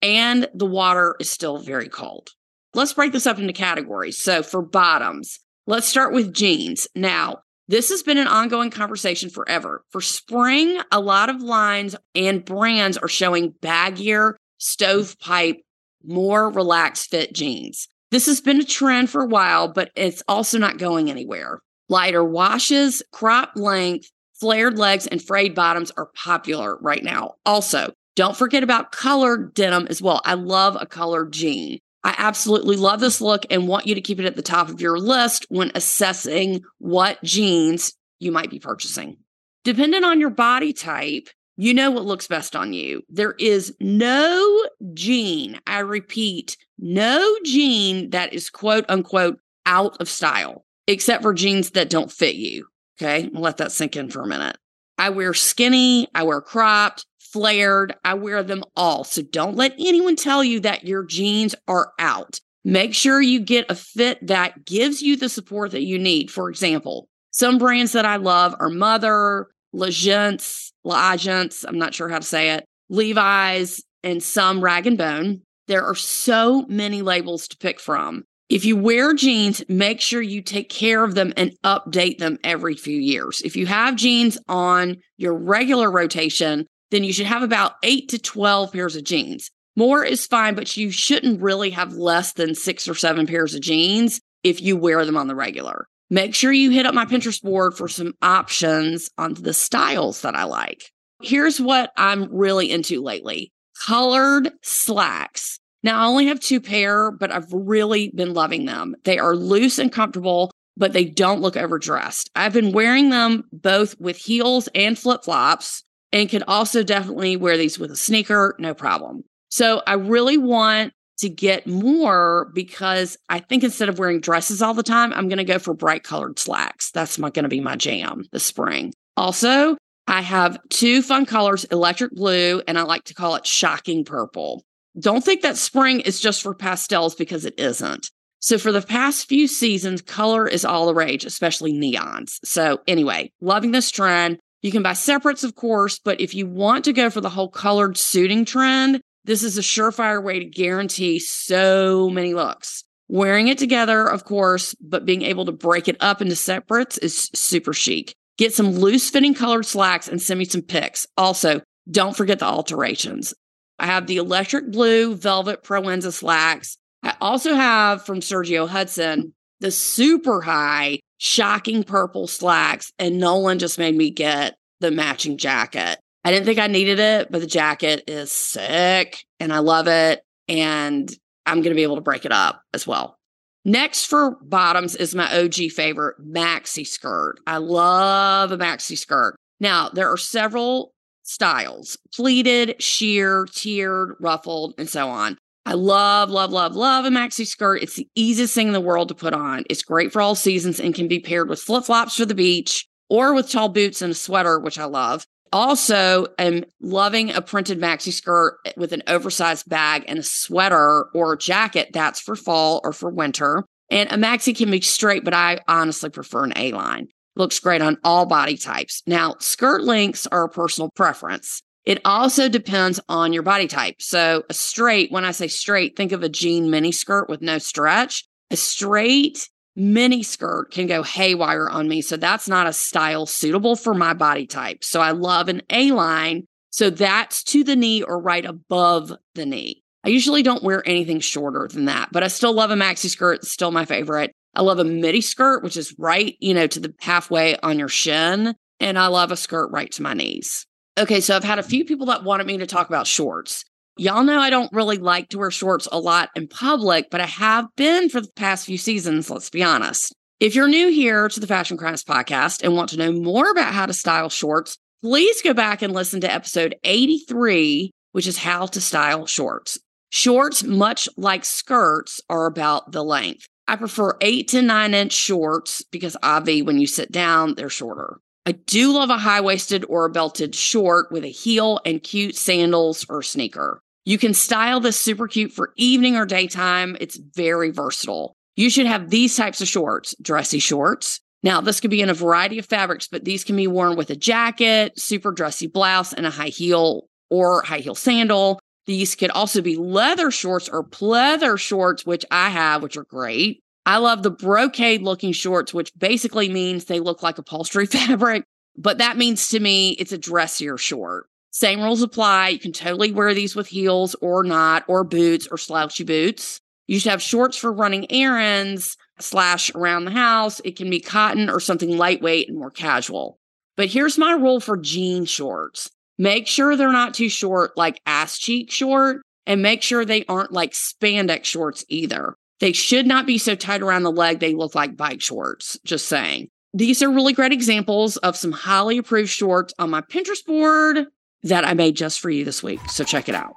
and 0.00 0.48
the 0.54 0.66
water 0.66 1.16
is 1.20 1.30
still 1.30 1.58
very 1.58 1.88
cold. 1.88 2.30
Let's 2.74 2.92
break 2.92 3.12
this 3.12 3.26
up 3.26 3.38
into 3.38 3.52
categories. 3.52 4.22
So, 4.22 4.42
for 4.42 4.62
bottoms, 4.62 5.38
let's 5.66 5.86
start 5.86 6.12
with 6.12 6.32
jeans. 6.32 6.88
Now, 6.94 7.38
this 7.72 7.88
has 7.88 8.02
been 8.02 8.18
an 8.18 8.26
ongoing 8.26 8.68
conversation 8.68 9.30
forever. 9.30 9.82
For 9.88 10.02
spring, 10.02 10.78
a 10.92 11.00
lot 11.00 11.30
of 11.30 11.40
lines 11.40 11.96
and 12.14 12.44
brands 12.44 12.98
are 12.98 13.08
showing 13.08 13.52
baggier, 13.62 14.34
stovepipe, 14.58 15.62
more 16.04 16.50
relaxed 16.50 17.08
fit 17.10 17.32
jeans. 17.32 17.88
This 18.10 18.26
has 18.26 18.42
been 18.42 18.60
a 18.60 18.64
trend 18.64 19.08
for 19.08 19.22
a 19.22 19.26
while, 19.26 19.68
but 19.68 19.90
it's 19.96 20.22
also 20.28 20.58
not 20.58 20.76
going 20.76 21.08
anywhere. 21.08 21.60
Lighter 21.88 22.22
washes, 22.22 23.02
crop 23.10 23.52
length, 23.56 24.10
flared 24.38 24.76
legs, 24.76 25.06
and 25.06 25.22
frayed 25.22 25.54
bottoms 25.54 25.90
are 25.96 26.10
popular 26.14 26.76
right 26.82 27.02
now. 27.02 27.36
Also, 27.46 27.94
don't 28.16 28.36
forget 28.36 28.62
about 28.62 28.92
colored 28.92 29.54
denim 29.54 29.86
as 29.88 30.02
well. 30.02 30.20
I 30.26 30.34
love 30.34 30.76
a 30.78 30.84
colored 30.84 31.32
jean. 31.32 31.78
I 32.04 32.14
absolutely 32.18 32.76
love 32.76 33.00
this 33.00 33.20
look 33.20 33.46
and 33.50 33.68
want 33.68 33.86
you 33.86 33.94
to 33.94 34.00
keep 34.00 34.18
it 34.18 34.26
at 34.26 34.36
the 34.36 34.42
top 34.42 34.68
of 34.68 34.80
your 34.80 34.98
list 34.98 35.46
when 35.48 35.70
assessing 35.74 36.62
what 36.78 37.22
jeans 37.22 37.94
you 38.18 38.32
might 38.32 38.50
be 38.50 38.58
purchasing. 38.58 39.18
Depending 39.64 40.02
on 40.02 40.18
your 40.18 40.30
body 40.30 40.72
type, 40.72 41.28
you 41.56 41.74
know 41.74 41.90
what 41.90 42.04
looks 42.04 42.26
best 42.26 42.56
on 42.56 42.72
you. 42.72 43.02
There 43.08 43.34
is 43.38 43.74
no 43.78 44.66
jean, 44.94 45.60
I 45.66 45.80
repeat, 45.80 46.56
no 46.78 47.36
jean 47.44 48.10
that 48.10 48.32
is 48.32 48.50
quote 48.50 48.84
unquote 48.88 49.38
out 49.66 50.00
of 50.00 50.08
style, 50.08 50.64
except 50.86 51.22
for 51.22 51.34
jeans 51.34 51.70
that 51.70 51.90
don't 51.90 52.10
fit 52.10 52.34
you. 52.34 52.66
Okay, 53.00 53.30
I'll 53.34 53.42
let 53.42 53.58
that 53.58 53.72
sink 53.72 53.96
in 53.96 54.10
for 54.10 54.22
a 54.22 54.26
minute. 54.26 54.56
I 54.98 55.10
wear 55.10 55.34
skinny, 55.34 56.08
I 56.14 56.24
wear 56.24 56.40
cropped, 56.40 57.06
flared. 57.32 57.94
I 58.04 58.14
wear 58.14 58.42
them 58.42 58.64
all. 58.76 59.04
So 59.04 59.22
don't 59.22 59.56
let 59.56 59.72
anyone 59.78 60.16
tell 60.16 60.44
you 60.44 60.60
that 60.60 60.84
your 60.84 61.04
jeans 61.04 61.54
are 61.66 61.92
out. 61.98 62.40
Make 62.64 62.94
sure 62.94 63.20
you 63.20 63.40
get 63.40 63.70
a 63.70 63.74
fit 63.74 64.24
that 64.26 64.64
gives 64.64 65.02
you 65.02 65.16
the 65.16 65.28
support 65.28 65.72
that 65.72 65.82
you 65.82 65.98
need. 65.98 66.30
For 66.30 66.48
example, 66.48 67.08
some 67.30 67.58
brands 67.58 67.92
that 67.92 68.04
I 68.04 68.16
love 68.16 68.54
are 68.60 68.68
Mother, 68.68 69.48
Legence, 69.72 70.72
L'Agence, 70.84 71.64
I'm 71.64 71.78
not 71.78 71.94
sure 71.94 72.08
how 72.08 72.18
to 72.18 72.24
say 72.24 72.50
it, 72.50 72.64
Levi's, 72.88 73.82
and 74.04 74.22
some 74.22 74.62
Rag 74.62 74.86
and 74.86 74.98
Bone. 74.98 75.42
There 75.66 75.84
are 75.84 75.94
so 75.94 76.66
many 76.68 77.02
labels 77.02 77.48
to 77.48 77.56
pick 77.56 77.80
from. 77.80 78.24
If 78.48 78.66
you 78.66 78.76
wear 78.76 79.14
jeans, 79.14 79.62
make 79.68 80.00
sure 80.00 80.20
you 80.20 80.42
take 80.42 80.68
care 80.68 81.04
of 81.04 81.14
them 81.14 81.32
and 81.38 81.56
update 81.64 82.18
them 82.18 82.36
every 82.44 82.74
few 82.74 82.98
years. 82.98 83.40
If 83.42 83.56
you 83.56 83.64
have 83.66 83.96
jeans 83.96 84.36
on 84.46 84.98
your 85.16 85.34
regular 85.34 85.90
rotation, 85.90 86.66
then 86.92 87.04
you 87.04 87.12
should 87.12 87.26
have 87.26 87.42
about 87.42 87.72
eight 87.82 88.08
to 88.10 88.18
12 88.18 88.72
pairs 88.72 88.94
of 88.94 89.02
jeans. 89.02 89.50
More 89.74 90.04
is 90.04 90.26
fine, 90.26 90.54
but 90.54 90.76
you 90.76 90.90
shouldn't 90.90 91.40
really 91.40 91.70
have 91.70 91.94
less 91.94 92.34
than 92.34 92.54
six 92.54 92.86
or 92.86 92.94
seven 92.94 93.26
pairs 93.26 93.54
of 93.54 93.62
jeans 93.62 94.20
if 94.44 94.60
you 94.60 94.76
wear 94.76 95.04
them 95.06 95.16
on 95.16 95.26
the 95.26 95.34
regular. 95.34 95.86
Make 96.10 96.34
sure 96.34 96.52
you 96.52 96.70
hit 96.70 96.84
up 96.84 96.94
my 96.94 97.06
Pinterest 97.06 97.40
board 97.40 97.74
for 97.74 97.88
some 97.88 98.12
options 98.20 99.08
on 99.16 99.32
the 99.32 99.54
styles 99.54 100.20
that 100.20 100.34
I 100.34 100.44
like. 100.44 100.82
Here's 101.22 101.58
what 101.58 101.90
I'm 101.96 102.28
really 102.30 102.70
into 102.70 103.02
lately 103.02 103.50
colored 103.86 104.52
slacks. 104.62 105.58
Now, 105.82 106.02
I 106.02 106.06
only 106.06 106.26
have 106.26 106.38
two 106.38 106.60
pair, 106.60 107.10
but 107.10 107.32
I've 107.32 107.50
really 107.50 108.12
been 108.14 108.34
loving 108.34 108.66
them. 108.66 108.94
They 109.04 109.18
are 109.18 109.34
loose 109.34 109.78
and 109.78 109.90
comfortable, 109.90 110.50
but 110.76 110.92
they 110.92 111.06
don't 111.06 111.40
look 111.40 111.56
overdressed. 111.56 112.30
I've 112.36 112.52
been 112.52 112.72
wearing 112.72 113.08
them 113.08 113.44
both 113.50 113.98
with 113.98 114.16
heels 114.16 114.68
and 114.74 114.98
flip 114.98 115.24
flops 115.24 115.82
and 116.12 116.28
could 116.28 116.44
also 116.46 116.82
definitely 116.82 117.36
wear 117.36 117.56
these 117.56 117.78
with 117.78 117.90
a 117.90 117.96
sneaker, 117.96 118.54
no 118.58 118.74
problem. 118.74 119.24
So 119.50 119.82
I 119.86 119.94
really 119.94 120.38
want 120.38 120.92
to 121.18 121.28
get 121.28 121.66
more 121.66 122.50
because 122.54 123.16
I 123.28 123.38
think 123.38 123.62
instead 123.62 123.88
of 123.88 123.98
wearing 123.98 124.20
dresses 124.20 124.62
all 124.62 124.74
the 124.74 124.82
time, 124.82 125.12
I'm 125.12 125.28
going 125.28 125.38
to 125.38 125.44
go 125.44 125.58
for 125.58 125.74
bright 125.74 126.02
colored 126.02 126.38
slacks. 126.38 126.90
That's 126.90 127.16
going 127.16 127.32
to 127.34 127.48
be 127.48 127.60
my 127.60 127.76
jam 127.76 128.24
this 128.32 128.44
spring. 128.44 128.92
Also, 129.16 129.76
I 130.06 130.20
have 130.20 130.58
two 130.68 131.02
fun 131.02 131.26
colors, 131.26 131.64
electric 131.64 132.12
blue, 132.12 132.62
and 132.66 132.78
I 132.78 132.82
like 132.82 133.04
to 133.04 133.14
call 133.14 133.36
it 133.36 133.46
shocking 133.46 134.04
purple. 134.04 134.64
Don't 134.98 135.24
think 135.24 135.42
that 135.42 135.56
spring 135.56 136.00
is 136.00 136.20
just 136.20 136.42
for 136.42 136.54
pastels 136.54 137.14
because 137.14 137.44
it 137.44 137.54
isn't. 137.58 138.10
So, 138.40 138.58
for 138.58 138.72
the 138.72 138.82
past 138.82 139.28
few 139.28 139.46
seasons, 139.46 140.02
color 140.02 140.48
is 140.48 140.64
all 140.64 140.86
the 140.86 140.94
rage, 140.94 141.24
especially 141.24 141.72
neons. 141.72 142.38
So, 142.44 142.80
anyway, 142.88 143.30
loving 143.40 143.70
this 143.70 143.90
trend. 143.90 144.38
You 144.62 144.70
can 144.70 144.82
buy 144.82 144.92
separates, 144.92 145.42
of 145.42 145.56
course, 145.56 145.98
but 145.98 146.20
if 146.20 146.34
you 146.34 146.46
want 146.46 146.84
to 146.84 146.92
go 146.92 147.10
for 147.10 147.20
the 147.20 147.28
whole 147.28 147.48
colored 147.48 147.96
suiting 147.96 148.44
trend, 148.44 149.00
this 149.24 149.42
is 149.42 149.58
a 149.58 149.60
surefire 149.60 150.22
way 150.22 150.38
to 150.38 150.44
guarantee 150.44 151.18
so 151.18 152.08
many 152.08 152.32
looks. 152.32 152.84
Wearing 153.08 153.48
it 153.48 153.58
together, 153.58 154.06
of 154.06 154.24
course, 154.24 154.74
but 154.80 155.04
being 155.04 155.22
able 155.22 155.44
to 155.46 155.52
break 155.52 155.88
it 155.88 155.96
up 155.98 156.22
into 156.22 156.36
separates 156.36 156.96
is 156.98 157.28
super 157.34 157.72
chic. 157.72 158.14
Get 158.38 158.54
some 158.54 158.70
loose 158.70 159.10
fitting 159.10 159.34
colored 159.34 159.66
slacks 159.66 160.06
and 160.08 160.22
send 160.22 160.38
me 160.38 160.44
some 160.44 160.62
pics. 160.62 161.06
Also, 161.16 161.60
don't 161.90 162.16
forget 162.16 162.38
the 162.38 162.46
alterations. 162.46 163.34
I 163.80 163.86
have 163.86 164.06
the 164.06 164.16
electric 164.16 164.70
blue 164.70 165.16
velvet 165.16 165.64
Proenza 165.64 166.12
slacks. 166.12 166.78
I 167.02 167.16
also 167.20 167.54
have 167.54 168.06
from 168.06 168.20
Sergio 168.20 168.68
Hudson 168.68 169.34
the 169.60 169.72
super 169.72 170.40
high 170.40 171.00
shocking 171.22 171.84
purple 171.84 172.26
slacks, 172.26 172.92
and 172.98 173.18
Nolan 173.18 173.60
just 173.60 173.78
made 173.78 173.96
me 173.96 174.10
get 174.10 174.56
the 174.80 174.90
matching 174.90 175.38
jacket. 175.38 176.00
I 176.24 176.32
didn't 176.32 176.46
think 176.46 176.58
I 176.58 176.66
needed 176.66 176.98
it, 176.98 177.30
but 177.30 177.40
the 177.40 177.46
jacket 177.46 178.02
is 178.08 178.32
sick 178.32 179.24
and 179.38 179.52
I 179.52 179.60
love 179.60 179.86
it. 179.86 180.20
And 180.48 181.08
I'm 181.46 181.58
going 181.58 181.70
to 181.70 181.76
be 181.76 181.84
able 181.84 181.94
to 181.94 182.02
break 182.02 182.24
it 182.24 182.32
up 182.32 182.62
as 182.74 182.88
well. 182.88 183.16
Next 183.64 184.06
for 184.06 184.36
bottoms 184.42 184.96
is 184.96 185.14
my 185.14 185.32
OG 185.32 185.70
favorite 185.70 186.16
maxi 186.20 186.84
skirt. 186.84 187.36
I 187.46 187.58
love 187.58 188.50
a 188.50 188.58
maxi 188.58 188.98
skirt. 188.98 189.36
Now, 189.60 189.90
there 189.90 190.10
are 190.10 190.16
several 190.16 190.92
styles 191.22 191.96
pleated, 192.12 192.82
sheer, 192.82 193.46
tiered, 193.46 194.16
ruffled, 194.18 194.74
and 194.76 194.88
so 194.88 195.08
on. 195.08 195.38
I 195.64 195.74
love, 195.74 196.30
love, 196.30 196.50
love, 196.50 196.74
love 196.74 197.04
a 197.04 197.08
maxi 197.08 197.46
skirt. 197.46 197.82
It's 197.82 197.96
the 197.96 198.08
easiest 198.14 198.54
thing 198.54 198.66
in 198.66 198.72
the 198.72 198.80
world 198.80 199.08
to 199.08 199.14
put 199.14 199.32
on. 199.32 199.64
It's 199.70 199.82
great 199.82 200.12
for 200.12 200.20
all 200.20 200.34
seasons 200.34 200.80
and 200.80 200.94
can 200.94 201.06
be 201.08 201.20
paired 201.20 201.48
with 201.48 201.60
flip 201.60 201.84
flops 201.84 202.16
for 202.16 202.26
the 202.26 202.34
beach 202.34 202.86
or 203.08 203.32
with 203.32 203.50
tall 203.50 203.68
boots 203.68 204.02
and 204.02 204.10
a 204.10 204.14
sweater, 204.14 204.58
which 204.58 204.78
I 204.78 204.84
love. 204.84 205.24
Also, 205.52 206.26
am 206.38 206.64
loving 206.80 207.30
a 207.30 207.42
printed 207.42 207.78
maxi 207.78 208.12
skirt 208.12 208.56
with 208.76 208.92
an 208.92 209.02
oversized 209.06 209.68
bag 209.68 210.04
and 210.08 210.18
a 210.18 210.22
sweater 210.22 211.06
or 211.14 211.34
a 211.34 211.38
jacket. 211.38 211.90
That's 211.92 212.20
for 212.20 212.34
fall 212.34 212.80
or 212.82 212.92
for 212.92 213.10
winter. 213.10 213.64
And 213.90 214.10
a 214.10 214.16
maxi 214.16 214.56
can 214.56 214.70
be 214.70 214.80
straight, 214.80 215.24
but 215.24 215.34
I 215.34 215.60
honestly 215.68 216.08
prefer 216.08 216.44
an 216.44 216.54
A 216.56 216.72
line. 216.72 217.08
Looks 217.36 217.60
great 217.60 217.82
on 217.82 217.98
all 218.02 218.24
body 218.26 218.56
types. 218.56 219.02
Now, 219.06 219.36
skirt 219.38 219.84
lengths 219.84 220.26
are 220.26 220.44
a 220.44 220.48
personal 220.48 220.90
preference. 220.96 221.62
It 221.84 222.00
also 222.04 222.48
depends 222.48 223.00
on 223.08 223.32
your 223.32 223.42
body 223.42 223.66
type. 223.66 224.00
So, 224.00 224.44
a 224.48 224.54
straight, 224.54 225.10
when 225.10 225.24
I 225.24 225.32
say 225.32 225.48
straight, 225.48 225.96
think 225.96 226.12
of 226.12 226.22
a 226.22 226.28
jean 226.28 226.70
mini 226.70 226.92
skirt 226.92 227.28
with 227.28 227.42
no 227.42 227.58
stretch. 227.58 228.24
A 228.50 228.56
straight 228.56 229.48
mini 229.74 230.22
skirt 230.22 230.70
can 230.70 230.86
go 230.86 231.02
haywire 231.02 231.68
on 231.68 231.88
me. 231.88 232.00
So, 232.00 232.16
that's 232.16 232.48
not 232.48 232.68
a 232.68 232.72
style 232.72 233.26
suitable 233.26 233.74
for 233.74 233.94
my 233.94 234.14
body 234.14 234.46
type. 234.46 234.84
So, 234.84 235.00
I 235.00 235.10
love 235.10 235.48
an 235.48 235.62
A 235.70 235.90
line. 235.90 236.46
So, 236.70 236.88
that's 236.88 237.42
to 237.44 237.64
the 237.64 237.76
knee 237.76 238.02
or 238.02 238.20
right 238.20 238.44
above 238.44 239.12
the 239.34 239.46
knee. 239.46 239.82
I 240.04 240.08
usually 240.08 240.42
don't 240.42 240.64
wear 240.64 240.86
anything 240.88 241.20
shorter 241.20 241.68
than 241.72 241.86
that, 241.86 242.10
but 242.12 242.22
I 242.22 242.28
still 242.28 242.52
love 242.52 242.70
a 242.70 242.74
maxi 242.74 243.08
skirt. 243.08 243.40
It's 243.40 243.52
still 243.52 243.70
my 243.70 243.84
favorite. 243.84 244.32
I 244.54 244.62
love 244.62 244.78
a 244.78 244.84
midi 244.84 245.20
skirt, 245.20 245.62
which 245.62 245.76
is 245.76 245.94
right, 245.98 246.36
you 246.40 246.54
know, 246.54 246.66
to 246.66 246.80
the 246.80 246.94
halfway 247.00 247.56
on 247.58 247.78
your 247.78 247.88
shin. 247.88 248.54
And 248.80 248.98
I 248.98 249.06
love 249.06 249.30
a 249.30 249.36
skirt 249.36 249.70
right 249.70 249.90
to 249.92 250.02
my 250.02 250.14
knees. 250.14 250.66
Okay, 250.98 251.22
so 251.22 251.34
I've 251.34 251.44
had 251.44 251.58
a 251.58 251.62
few 251.62 251.86
people 251.86 252.06
that 252.06 252.22
wanted 252.22 252.46
me 252.46 252.58
to 252.58 252.66
talk 252.66 252.86
about 252.88 253.06
shorts. 253.06 253.64
Y'all 253.96 254.24
know 254.24 254.38
I 254.38 254.50
don't 254.50 254.72
really 254.74 254.98
like 254.98 255.30
to 255.30 255.38
wear 255.38 255.50
shorts 255.50 255.88
a 255.90 255.98
lot 255.98 256.28
in 256.36 256.48
public, 256.48 257.08
but 257.10 257.20
I 257.22 257.26
have 257.26 257.66
been 257.76 258.10
for 258.10 258.20
the 258.20 258.28
past 258.36 258.66
few 258.66 258.76
seasons, 258.76 259.30
let's 259.30 259.48
be 259.48 259.62
honest. 259.62 260.14
If 260.38 260.54
you're 260.54 260.68
new 260.68 260.90
here 260.90 261.28
to 261.28 261.40
the 261.40 261.46
Fashion 261.46 261.78
Crimes 261.78 262.04
podcast 262.04 262.62
and 262.62 262.74
want 262.74 262.90
to 262.90 262.98
know 262.98 263.10
more 263.10 263.50
about 263.50 263.72
how 263.72 263.86
to 263.86 263.94
style 263.94 264.28
shorts, 264.28 264.76
please 265.02 265.40
go 265.40 265.54
back 265.54 265.80
and 265.80 265.94
listen 265.94 266.20
to 266.22 266.32
episode 266.32 266.74
83, 266.84 267.90
which 268.12 268.26
is 268.26 268.36
how 268.36 268.66
to 268.66 268.80
style 268.80 269.24
shorts. 269.26 269.78
Shorts, 270.10 270.62
much 270.62 271.08
like 271.16 271.46
skirts, 271.46 272.20
are 272.28 272.44
about 272.44 272.92
the 272.92 273.02
length. 273.02 273.46
I 273.66 273.76
prefer 273.76 274.18
eight 274.20 274.48
to 274.48 274.60
nine 274.60 274.92
inch 274.92 275.12
shorts 275.12 275.82
because 275.90 276.18
obviously 276.22 276.62
when 276.62 276.78
you 276.78 276.86
sit 276.86 277.10
down, 277.10 277.54
they're 277.54 277.70
shorter. 277.70 278.18
I 278.44 278.52
do 278.52 278.92
love 278.92 279.10
a 279.10 279.18
high 279.18 279.40
waisted 279.40 279.84
or 279.88 280.04
a 280.04 280.10
belted 280.10 280.54
short 280.54 281.12
with 281.12 281.24
a 281.24 281.28
heel 281.28 281.80
and 281.84 282.02
cute 282.02 282.36
sandals 282.36 283.06
or 283.08 283.22
sneaker. 283.22 283.80
You 284.04 284.18
can 284.18 284.34
style 284.34 284.80
this 284.80 285.00
super 285.00 285.28
cute 285.28 285.52
for 285.52 285.72
evening 285.76 286.16
or 286.16 286.26
daytime. 286.26 286.96
It's 287.00 287.16
very 287.16 287.70
versatile. 287.70 288.34
You 288.56 288.68
should 288.68 288.86
have 288.86 289.10
these 289.10 289.36
types 289.36 289.60
of 289.60 289.68
shorts, 289.68 290.14
dressy 290.20 290.58
shorts. 290.58 291.20
Now, 291.44 291.60
this 291.60 291.80
could 291.80 291.90
be 291.90 292.02
in 292.02 292.10
a 292.10 292.14
variety 292.14 292.58
of 292.58 292.66
fabrics, 292.66 293.08
but 293.08 293.24
these 293.24 293.44
can 293.44 293.56
be 293.56 293.66
worn 293.68 293.96
with 293.96 294.10
a 294.10 294.16
jacket, 294.16 294.98
super 294.98 295.30
dressy 295.30 295.68
blouse, 295.68 296.12
and 296.12 296.26
a 296.26 296.30
high 296.30 296.48
heel 296.48 297.08
or 297.30 297.62
high 297.62 297.78
heel 297.78 297.94
sandal. 297.94 298.60
These 298.86 299.14
could 299.14 299.30
also 299.30 299.60
be 299.60 299.76
leather 299.76 300.32
shorts 300.32 300.68
or 300.68 300.84
pleather 300.84 301.58
shorts, 301.58 302.04
which 302.04 302.24
I 302.30 302.50
have, 302.50 302.82
which 302.82 302.96
are 302.96 303.04
great. 303.04 303.62
I 303.84 303.98
love 303.98 304.22
the 304.22 304.30
brocade 304.30 305.02
looking 305.02 305.32
shorts, 305.32 305.74
which 305.74 305.92
basically 305.98 306.48
means 306.48 306.84
they 306.84 307.00
look 307.00 307.22
like 307.22 307.38
upholstery 307.38 307.86
fabric, 307.86 308.44
but 308.76 308.98
that 308.98 309.16
means 309.16 309.48
to 309.48 309.60
me 309.60 309.90
it's 309.92 310.12
a 310.12 310.18
dressier 310.18 310.78
short. 310.78 311.26
Same 311.50 311.82
rules 311.82 312.00
apply. 312.00 312.48
You 312.48 312.58
can 312.58 312.72
totally 312.72 313.12
wear 313.12 313.34
these 313.34 313.54
with 313.54 313.66
heels 313.66 314.16
or 314.22 314.42
not, 314.42 314.84
or 314.88 315.04
boots 315.04 315.46
or 315.46 315.58
slouchy 315.58 316.04
boots. 316.04 316.60
You 316.86 316.98
should 316.98 317.10
have 317.10 317.22
shorts 317.22 317.56
for 317.56 317.72
running 317.72 318.10
errands 318.10 318.96
slash 319.20 319.70
around 319.74 320.04
the 320.04 320.12
house. 320.12 320.60
It 320.64 320.76
can 320.76 320.88
be 320.88 321.00
cotton 321.00 321.50
or 321.50 321.60
something 321.60 321.96
lightweight 321.96 322.48
and 322.48 322.58
more 322.58 322.70
casual. 322.70 323.38
But 323.76 323.88
here's 323.88 324.18
my 324.18 324.32
rule 324.32 324.60
for 324.60 324.76
jean 324.76 325.24
shorts. 325.24 325.90
Make 326.18 326.46
sure 326.46 326.76
they're 326.76 326.92
not 326.92 327.14
too 327.14 327.28
short, 327.28 327.76
like 327.76 328.00
ass 328.06 328.38
cheek 328.38 328.70
short, 328.70 329.22
and 329.46 329.62
make 329.62 329.82
sure 329.82 330.04
they 330.04 330.24
aren't 330.26 330.52
like 330.52 330.72
spandex 330.72 331.44
shorts 331.44 331.84
either. 331.88 332.36
They 332.62 332.72
should 332.72 333.08
not 333.08 333.26
be 333.26 333.38
so 333.38 333.56
tight 333.56 333.82
around 333.82 334.04
the 334.04 334.12
leg 334.12 334.38
they 334.38 334.54
look 334.54 334.76
like 334.76 334.96
bike 334.96 335.20
shorts. 335.20 335.76
Just 335.84 336.06
saying. 336.06 336.48
These 336.72 337.02
are 337.02 337.10
really 337.10 337.32
great 337.32 337.50
examples 337.50 338.18
of 338.18 338.36
some 338.36 338.52
highly 338.52 338.98
approved 338.98 339.30
shorts 339.30 339.74
on 339.80 339.90
my 339.90 340.00
Pinterest 340.00 340.46
board 340.46 341.06
that 341.42 341.64
I 341.66 341.74
made 341.74 341.96
just 341.96 342.20
for 342.20 342.30
you 342.30 342.44
this 342.44 342.62
week. 342.62 342.78
So 342.88 343.02
check 343.02 343.28
it 343.28 343.34
out. 343.34 343.54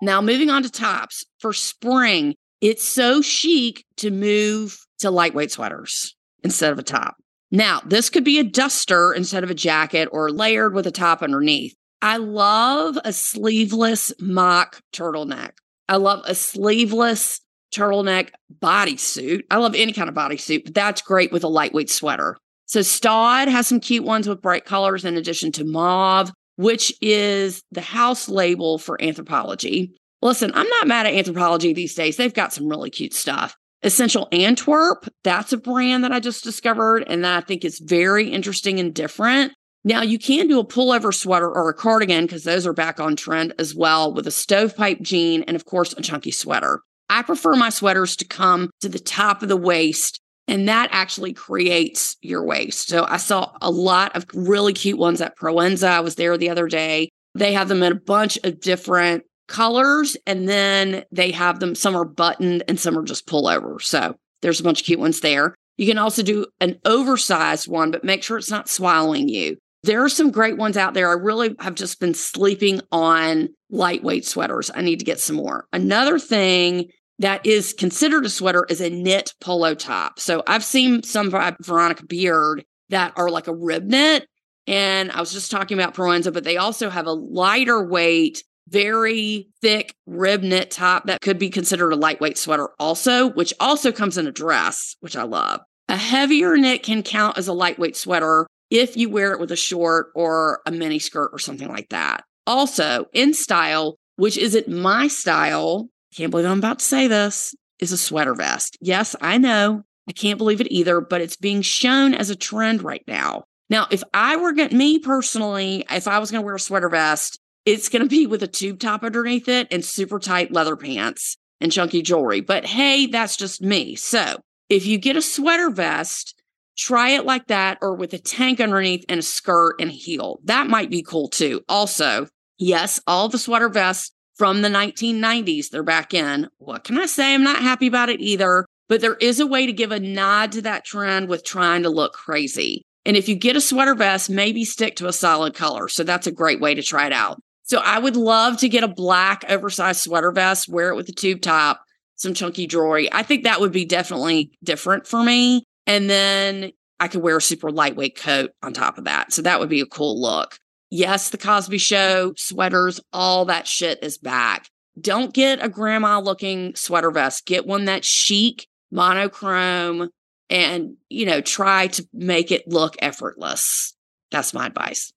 Now, 0.00 0.22
moving 0.22 0.48
on 0.48 0.62
to 0.62 0.70
tops 0.70 1.22
for 1.38 1.52
spring, 1.52 2.34
it's 2.62 2.82
so 2.82 3.20
chic 3.20 3.84
to 3.98 4.10
move 4.10 4.78
to 5.00 5.10
lightweight 5.10 5.52
sweaters 5.52 6.16
instead 6.42 6.72
of 6.72 6.78
a 6.78 6.82
top. 6.82 7.16
Now, 7.50 7.82
this 7.84 8.08
could 8.08 8.24
be 8.24 8.38
a 8.38 8.44
duster 8.44 9.12
instead 9.12 9.44
of 9.44 9.50
a 9.50 9.54
jacket 9.54 10.08
or 10.12 10.30
layered 10.30 10.72
with 10.72 10.86
a 10.86 10.90
top 10.90 11.20
underneath. 11.20 11.74
I 12.00 12.16
love 12.16 12.96
a 13.04 13.12
sleeveless 13.12 14.14
mock 14.18 14.80
turtleneck. 14.94 15.50
I 15.88 15.96
love 15.96 16.22
a 16.24 16.34
sleeveless 16.34 17.40
turtleneck 17.74 18.30
bodysuit. 18.60 19.42
I 19.50 19.58
love 19.58 19.74
any 19.74 19.92
kind 19.92 20.08
of 20.08 20.14
bodysuit, 20.14 20.64
but 20.64 20.74
that's 20.74 21.02
great 21.02 21.32
with 21.32 21.44
a 21.44 21.48
lightweight 21.48 21.90
sweater. 21.90 22.36
So 22.66 22.82
Staud 22.82 23.48
has 23.48 23.66
some 23.66 23.80
cute 23.80 24.04
ones 24.04 24.28
with 24.28 24.42
bright 24.42 24.64
colors 24.64 25.04
in 25.04 25.16
addition 25.16 25.52
to 25.52 25.64
Maeve, 25.64 26.32
which 26.56 26.92
is 27.00 27.62
the 27.70 27.80
house 27.80 28.28
label 28.28 28.78
for 28.78 28.98
Anthropologie. 28.98 29.90
Listen, 30.22 30.50
I'm 30.54 30.68
not 30.68 30.88
mad 30.88 31.06
at 31.06 31.14
Anthropologie 31.14 31.74
these 31.74 31.94
days. 31.94 32.16
They've 32.16 32.32
got 32.34 32.52
some 32.52 32.68
really 32.68 32.90
cute 32.90 33.14
stuff. 33.14 33.54
Essentiel 33.84 34.26
Antwerp, 34.32 35.06
that's 35.22 35.52
a 35.52 35.58
brand 35.58 36.02
that 36.02 36.10
I 36.10 36.18
just 36.18 36.42
discovered 36.42 37.04
and 37.06 37.24
that 37.24 37.36
I 37.36 37.40
think 37.46 37.64
is 37.64 37.78
very 37.78 38.28
interesting 38.28 38.80
and 38.80 38.92
different. 38.92 39.52
Now, 39.86 40.02
you 40.02 40.18
can 40.18 40.48
do 40.48 40.58
a 40.58 40.66
pullover 40.66 41.14
sweater 41.14 41.48
or 41.48 41.68
a 41.68 41.72
cardigan 41.72 42.24
because 42.24 42.42
those 42.42 42.66
are 42.66 42.72
back 42.72 42.98
on 42.98 43.14
trend 43.14 43.54
as 43.56 43.72
well 43.72 44.12
with 44.12 44.26
a 44.26 44.32
stovepipe 44.32 45.00
jean 45.00 45.44
and, 45.44 45.54
of 45.54 45.64
course, 45.64 45.92
a 45.92 46.02
chunky 46.02 46.32
sweater. 46.32 46.80
I 47.08 47.22
prefer 47.22 47.54
my 47.54 47.70
sweaters 47.70 48.16
to 48.16 48.24
come 48.26 48.70
to 48.80 48.88
the 48.88 48.98
top 48.98 49.44
of 49.44 49.48
the 49.48 49.56
waist, 49.56 50.18
and 50.48 50.68
that 50.68 50.88
actually 50.90 51.32
creates 51.32 52.16
your 52.20 52.44
waist. 52.44 52.88
So 52.88 53.06
I 53.08 53.18
saw 53.18 53.52
a 53.62 53.70
lot 53.70 54.16
of 54.16 54.26
really 54.34 54.72
cute 54.72 54.98
ones 54.98 55.20
at 55.20 55.38
Proenza. 55.38 55.86
I 55.86 56.00
was 56.00 56.16
there 56.16 56.36
the 56.36 56.50
other 56.50 56.66
day. 56.66 57.10
They 57.36 57.52
have 57.52 57.68
them 57.68 57.84
in 57.84 57.92
a 57.92 58.00
bunch 58.00 58.40
of 58.42 58.58
different 58.58 59.22
colors, 59.46 60.16
and 60.26 60.48
then 60.48 61.04
they 61.12 61.30
have 61.30 61.60
them, 61.60 61.76
some 61.76 61.94
are 61.94 62.04
buttoned 62.04 62.64
and 62.66 62.80
some 62.80 62.98
are 62.98 63.04
just 63.04 63.28
pullover. 63.28 63.80
So 63.80 64.16
there's 64.42 64.58
a 64.58 64.64
bunch 64.64 64.80
of 64.80 64.86
cute 64.86 64.98
ones 64.98 65.20
there. 65.20 65.54
You 65.76 65.86
can 65.86 65.98
also 65.98 66.24
do 66.24 66.46
an 66.60 66.80
oversized 66.84 67.68
one, 67.68 67.92
but 67.92 68.02
make 68.02 68.24
sure 68.24 68.36
it's 68.36 68.50
not 68.50 68.68
swallowing 68.68 69.28
you. 69.28 69.58
There 69.86 70.02
are 70.02 70.08
some 70.08 70.32
great 70.32 70.56
ones 70.56 70.76
out 70.76 70.94
there. 70.94 71.08
I 71.08 71.12
really 71.12 71.54
have 71.60 71.76
just 71.76 72.00
been 72.00 72.12
sleeping 72.12 72.80
on 72.90 73.50
lightweight 73.70 74.24
sweaters. 74.24 74.68
I 74.74 74.82
need 74.82 74.98
to 74.98 75.04
get 75.04 75.20
some 75.20 75.36
more. 75.36 75.68
Another 75.72 76.18
thing 76.18 76.90
that 77.20 77.46
is 77.46 77.72
considered 77.72 78.26
a 78.26 78.28
sweater 78.28 78.66
is 78.68 78.80
a 78.80 78.90
knit 78.90 79.32
polo 79.40 79.74
top. 79.74 80.18
So 80.18 80.42
I've 80.48 80.64
seen 80.64 81.04
some 81.04 81.30
by 81.30 81.54
Veronica 81.62 82.04
Beard 82.04 82.64
that 82.88 83.12
are 83.16 83.30
like 83.30 83.46
a 83.46 83.54
rib 83.54 83.84
knit. 83.84 84.26
And 84.66 85.12
I 85.12 85.20
was 85.20 85.32
just 85.32 85.52
talking 85.52 85.78
about 85.78 85.94
Proenza, 85.94 86.32
but 86.32 86.42
they 86.42 86.56
also 86.56 86.90
have 86.90 87.06
a 87.06 87.12
lighter 87.12 87.86
weight 87.86 88.42
very 88.68 89.48
thick 89.62 89.94
rib 90.06 90.42
knit 90.42 90.72
top 90.72 91.06
that 91.06 91.20
could 91.20 91.38
be 91.38 91.48
considered 91.48 91.92
a 91.92 91.96
lightweight 91.96 92.36
sweater, 92.36 92.70
also, 92.80 93.30
which 93.30 93.54
also 93.60 93.92
comes 93.92 94.18
in 94.18 94.26
a 94.26 94.32
dress, 94.32 94.96
which 94.98 95.16
I 95.16 95.22
love. 95.22 95.60
A 95.88 95.96
heavier 95.96 96.56
knit 96.56 96.82
can 96.82 97.04
count 97.04 97.38
as 97.38 97.46
a 97.46 97.52
lightweight 97.52 97.96
sweater 97.96 98.48
if 98.70 98.96
you 98.96 99.08
wear 99.08 99.32
it 99.32 99.40
with 99.40 99.52
a 99.52 99.56
short 99.56 100.08
or 100.14 100.60
a 100.66 100.70
mini 100.70 100.98
skirt 100.98 101.30
or 101.32 101.38
something 101.38 101.68
like 101.68 101.88
that. 101.90 102.24
Also, 102.46 103.06
in 103.12 103.34
style, 103.34 103.98
which 104.16 104.36
isn't 104.36 104.68
my 104.68 105.08
style, 105.08 105.88
can't 106.16 106.30
believe 106.30 106.46
I'm 106.46 106.58
about 106.58 106.78
to 106.78 106.84
say 106.84 107.08
this, 107.08 107.54
is 107.78 107.92
a 107.92 107.98
sweater 107.98 108.34
vest. 108.34 108.78
Yes, 108.80 109.14
I 109.20 109.38
know. 109.38 109.82
I 110.08 110.12
can't 110.12 110.38
believe 110.38 110.60
it 110.60 110.72
either, 110.72 111.00
but 111.00 111.20
it's 111.20 111.36
being 111.36 111.62
shown 111.62 112.14
as 112.14 112.30
a 112.30 112.36
trend 112.36 112.82
right 112.82 113.02
now. 113.06 113.44
Now, 113.68 113.88
if 113.90 114.02
I 114.14 114.36
were 114.36 114.52
get 114.52 114.72
me 114.72 114.98
personally, 114.98 115.84
if 115.90 116.06
I 116.06 116.18
was 116.20 116.30
going 116.30 116.42
to 116.42 116.46
wear 116.46 116.54
a 116.54 116.60
sweater 116.60 116.88
vest, 116.88 117.40
it's 117.64 117.88
going 117.88 118.02
to 118.02 118.08
be 118.08 118.26
with 118.26 118.42
a 118.42 118.46
tube 118.46 118.78
top 118.78 119.02
underneath 119.02 119.48
it 119.48 119.66
and 119.72 119.84
super 119.84 120.20
tight 120.20 120.52
leather 120.52 120.76
pants 120.76 121.36
and 121.60 121.72
chunky 121.72 122.00
jewelry. 122.00 122.40
But 122.40 122.64
hey, 122.64 123.06
that's 123.06 123.36
just 123.36 123.60
me. 123.60 123.96
So 123.96 124.38
if 124.68 124.86
you 124.86 124.98
get 124.98 125.16
a 125.16 125.22
sweater 125.22 125.70
vest, 125.70 126.35
try 126.76 127.10
it 127.10 127.24
like 127.24 127.46
that 127.48 127.78
or 127.82 127.94
with 127.94 128.12
a 128.12 128.18
tank 128.18 128.60
underneath 128.60 129.04
and 129.08 129.20
a 129.20 129.22
skirt 129.22 129.76
and 129.80 129.90
heel. 129.90 130.38
That 130.44 130.68
might 130.68 130.90
be 130.90 131.02
cool 131.02 131.28
too. 131.28 131.62
Also, 131.68 132.28
yes, 132.58 133.00
all 133.06 133.28
the 133.28 133.38
sweater 133.38 133.68
vests 133.68 134.12
from 134.36 134.62
the 134.62 134.68
1990s, 134.68 135.70
they're 135.70 135.82
back 135.82 136.12
in. 136.12 136.48
What 136.58 136.84
can 136.84 136.98
I 136.98 137.06
say? 137.06 137.34
I'm 137.34 137.42
not 137.42 137.62
happy 137.62 137.86
about 137.86 138.10
it 138.10 138.20
either. 138.20 138.66
But 138.88 139.00
there 139.00 139.14
is 139.14 139.40
a 139.40 139.46
way 139.46 139.66
to 139.66 139.72
give 139.72 139.90
a 139.90 139.98
nod 139.98 140.52
to 140.52 140.62
that 140.62 140.84
trend 140.84 141.28
with 141.28 141.44
trying 141.44 141.82
to 141.82 141.90
look 141.90 142.12
crazy. 142.12 142.82
And 143.04 143.16
if 143.16 143.28
you 143.28 143.34
get 143.34 143.56
a 143.56 143.60
sweater 143.60 143.94
vest, 143.94 144.30
maybe 144.30 144.64
stick 144.64 144.96
to 144.96 145.08
a 145.08 145.12
solid 145.12 145.54
color. 145.54 145.88
So 145.88 146.04
that's 146.04 146.26
a 146.26 146.32
great 146.32 146.60
way 146.60 146.74
to 146.74 146.82
try 146.82 147.06
it 147.06 147.12
out. 147.12 147.40
So 147.64 147.78
I 147.78 147.98
would 147.98 148.14
love 148.14 148.58
to 148.58 148.68
get 148.68 148.84
a 148.84 148.88
black 148.88 149.44
oversized 149.48 150.02
sweater 150.02 150.30
vest, 150.30 150.68
wear 150.68 150.90
it 150.90 150.96
with 150.96 151.08
a 151.08 151.12
tube 151.12 151.40
top, 151.40 151.82
some 152.14 152.34
chunky 152.34 152.66
jewelry. 152.68 153.12
I 153.12 153.24
think 153.24 153.42
that 153.42 153.60
would 153.60 153.72
be 153.72 153.84
definitely 153.84 154.52
different 154.62 155.06
for 155.06 155.22
me. 155.22 155.64
And 155.86 156.10
then 156.10 156.72
I 156.98 157.08
could 157.08 157.22
wear 157.22 157.36
a 157.36 157.42
super 157.42 157.70
lightweight 157.70 158.16
coat 158.16 158.50
on 158.62 158.72
top 158.72 158.98
of 158.98 159.04
that. 159.04 159.32
So 159.32 159.42
that 159.42 159.60
would 159.60 159.68
be 159.68 159.80
a 159.80 159.86
cool 159.86 160.20
look. 160.20 160.58
Yes, 160.90 161.30
the 161.30 161.38
Cosby 161.38 161.78
show, 161.78 162.32
sweaters, 162.36 163.00
all 163.12 163.44
that 163.46 163.66
shit 163.66 163.98
is 164.02 164.18
back. 164.18 164.68
Don't 165.00 165.34
get 165.34 165.62
a 165.62 165.68
grandma 165.68 166.20
looking 166.20 166.74
sweater 166.74 167.10
vest. 167.10 167.44
Get 167.46 167.66
one 167.66 167.84
that's 167.84 168.06
chic, 168.06 168.66
monochrome, 168.90 170.10
and, 170.48 170.96
you 171.10 171.26
know, 171.26 171.40
try 171.40 171.88
to 171.88 172.08
make 172.12 172.50
it 172.50 172.68
look 172.68 172.96
effortless. 173.00 173.94
That's 174.30 174.54
my 174.54 174.66
advice. 174.66 175.12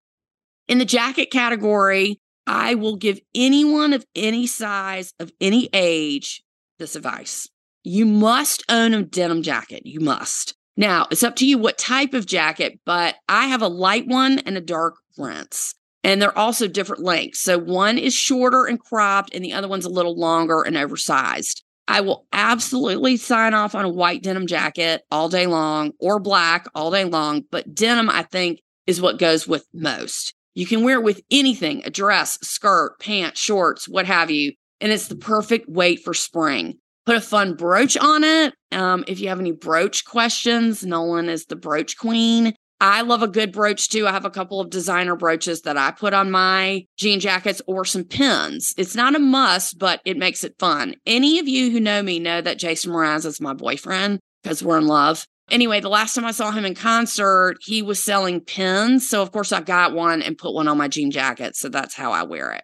In 0.68 0.80
the 0.80 0.86
jacket 0.86 1.32
category, 1.32 2.20
I 2.46 2.76
will 2.76 2.96
give 2.96 3.20
anyone 3.34 3.94
of 3.94 4.06
any 4.16 4.48
size, 4.48 5.14
of 5.20 5.32
any 5.40 5.70
age, 5.72 6.44
this 6.80 6.96
advice. 6.96 7.48
You 7.84 8.06
must 8.06 8.64
own 8.70 8.94
a 8.94 9.04
denim 9.04 9.44
jacket. 9.44 9.86
You 9.86 10.00
must. 10.00 10.56
Now, 10.80 11.08
it's 11.12 11.24
up 11.24 11.36
to 11.36 11.46
you 11.46 11.58
what 11.58 11.78
type 11.78 12.14
of 12.14 12.26
jacket, 12.26 12.80
but 12.86 13.16
I 13.28 13.48
have 13.48 13.62
a 13.62 13.68
light 13.68 14.08
one 14.08 14.40
and 14.40 14.56
a 14.56 14.62
dark 14.62 14.96
rinse. 15.18 15.76
And 16.06 16.22
they're 16.22 16.38
also 16.38 16.70
different 16.70 17.04
lengths. 17.04 17.42
So 17.42 17.60
one 17.60 17.98
is 17.98 18.14
shorter 18.14 18.64
and 18.64 18.80
cropped, 18.80 19.36
and 19.36 19.44
the 19.44 19.52
other 19.52 19.68
one's 19.68 19.84
a 19.84 19.90
little 19.90 20.18
longer 20.18 20.62
and 20.62 20.78
oversized. 20.78 21.66
I 21.90 22.00
will 22.00 22.28
absolutely 22.32 23.18
sign 23.18 23.54
off 23.54 23.76
on 23.76 23.84
a 23.84 23.90
white 23.90 24.24
denim 24.24 24.48
jacket 24.48 25.02
all 25.12 25.28
day 25.28 25.48
long 25.48 25.92
or 26.00 26.18
black 26.18 26.66
all 26.74 26.92
day 26.92 27.04
long, 27.04 27.44
but 27.52 27.76
denim, 27.76 28.10
I 28.10 28.24
think, 28.24 28.62
is 28.88 29.02
what 29.02 29.20
goes 29.20 29.46
with 29.46 29.68
most. 29.74 30.34
You 30.54 30.66
can 30.66 30.86
wear 30.86 31.00
it 31.00 31.04
with 31.04 31.20
anything 31.30 31.82
a 31.84 31.90
dress, 31.90 32.40
skirt, 32.42 33.02
pants, 33.02 33.42
shorts, 33.42 33.90
what 33.90 34.06
have 34.06 34.32
you. 34.32 34.54
And 34.80 34.94
it's 34.94 35.10
the 35.10 35.18
perfect 35.18 35.68
weight 35.68 36.00
for 36.06 36.14
spring. 36.14 36.78
Put 37.10 37.18
a 37.18 37.22
fun 37.22 37.56
brooch 37.56 37.98
on 37.98 38.24
it. 38.24 38.54
Um, 38.72 39.04
if 39.08 39.20
you 39.20 39.30
have 39.30 39.39
any 39.39 39.51
brooch 39.51 40.06
questions, 40.06 40.86
Nolan 40.86 41.28
is 41.28 41.46
the 41.46 41.56
brooch 41.56 41.98
queen. 41.98 42.54
I 42.80 43.01
love 43.01 43.24
a 43.24 43.28
good 43.28 43.51
brooch 43.51 43.89
too. 43.89 44.06
I 44.06 44.12
have 44.12 44.25
a 44.25 44.30
couple 44.30 44.62
of 44.62 44.70
designer 44.70 45.16
brooches 45.16 45.63
that 45.63 45.75
I 45.75 45.89
put 45.89 46.13
on 46.13 46.30
my 46.30 46.86
jean 47.00 47.20
jackets 47.20 47.63
or 47.66 47.84
some 47.84 48.04
pins. 48.04 48.75
It's 48.78 48.94
not 48.94 49.16
a 49.16 49.20
must, 49.20 49.80
but 49.80 50.01
it 50.06 50.18
makes 50.18 50.44
it 50.44 50.54
fun. 50.60 50.94
Any 51.08 51.39
of 51.39 51.48
you 51.48 51.72
who 51.72 51.80
know 51.80 52.04
me 52.04 52.20
know 52.20 52.42
that 52.42 52.60
Jason 52.60 52.92
Mraz 52.92 53.25
is 53.25 53.42
my 53.42 53.56
boyfriend 53.56 54.20
because 54.44 54.62
we're 54.62 54.78
in 54.78 54.86
love. 54.86 55.25
Anyway, 55.50 55.80
the 55.80 55.89
last 55.89 56.13
time 56.13 56.25
I 56.25 56.32
saw 56.32 56.51
him 56.51 56.63
in 56.63 56.75
concert, 56.75 57.58
he 57.62 57.82
was 57.82 57.98
selling 57.98 58.39
pins. 58.39 59.10
So, 59.10 59.24
of 59.24 59.32
course, 59.32 59.51
I 59.51 59.62
got 59.62 59.96
one 59.96 60.22
and 60.22 60.38
put 60.38 60.54
one 60.54 60.68
on 60.68 60.78
my 60.78 60.88
jean 60.88 61.10
jacket. 61.10 61.56
So 61.56 61.70
that's 61.70 61.96
how 61.96 62.12
I 62.12 62.22
wear 62.22 62.51
it. 62.51 62.62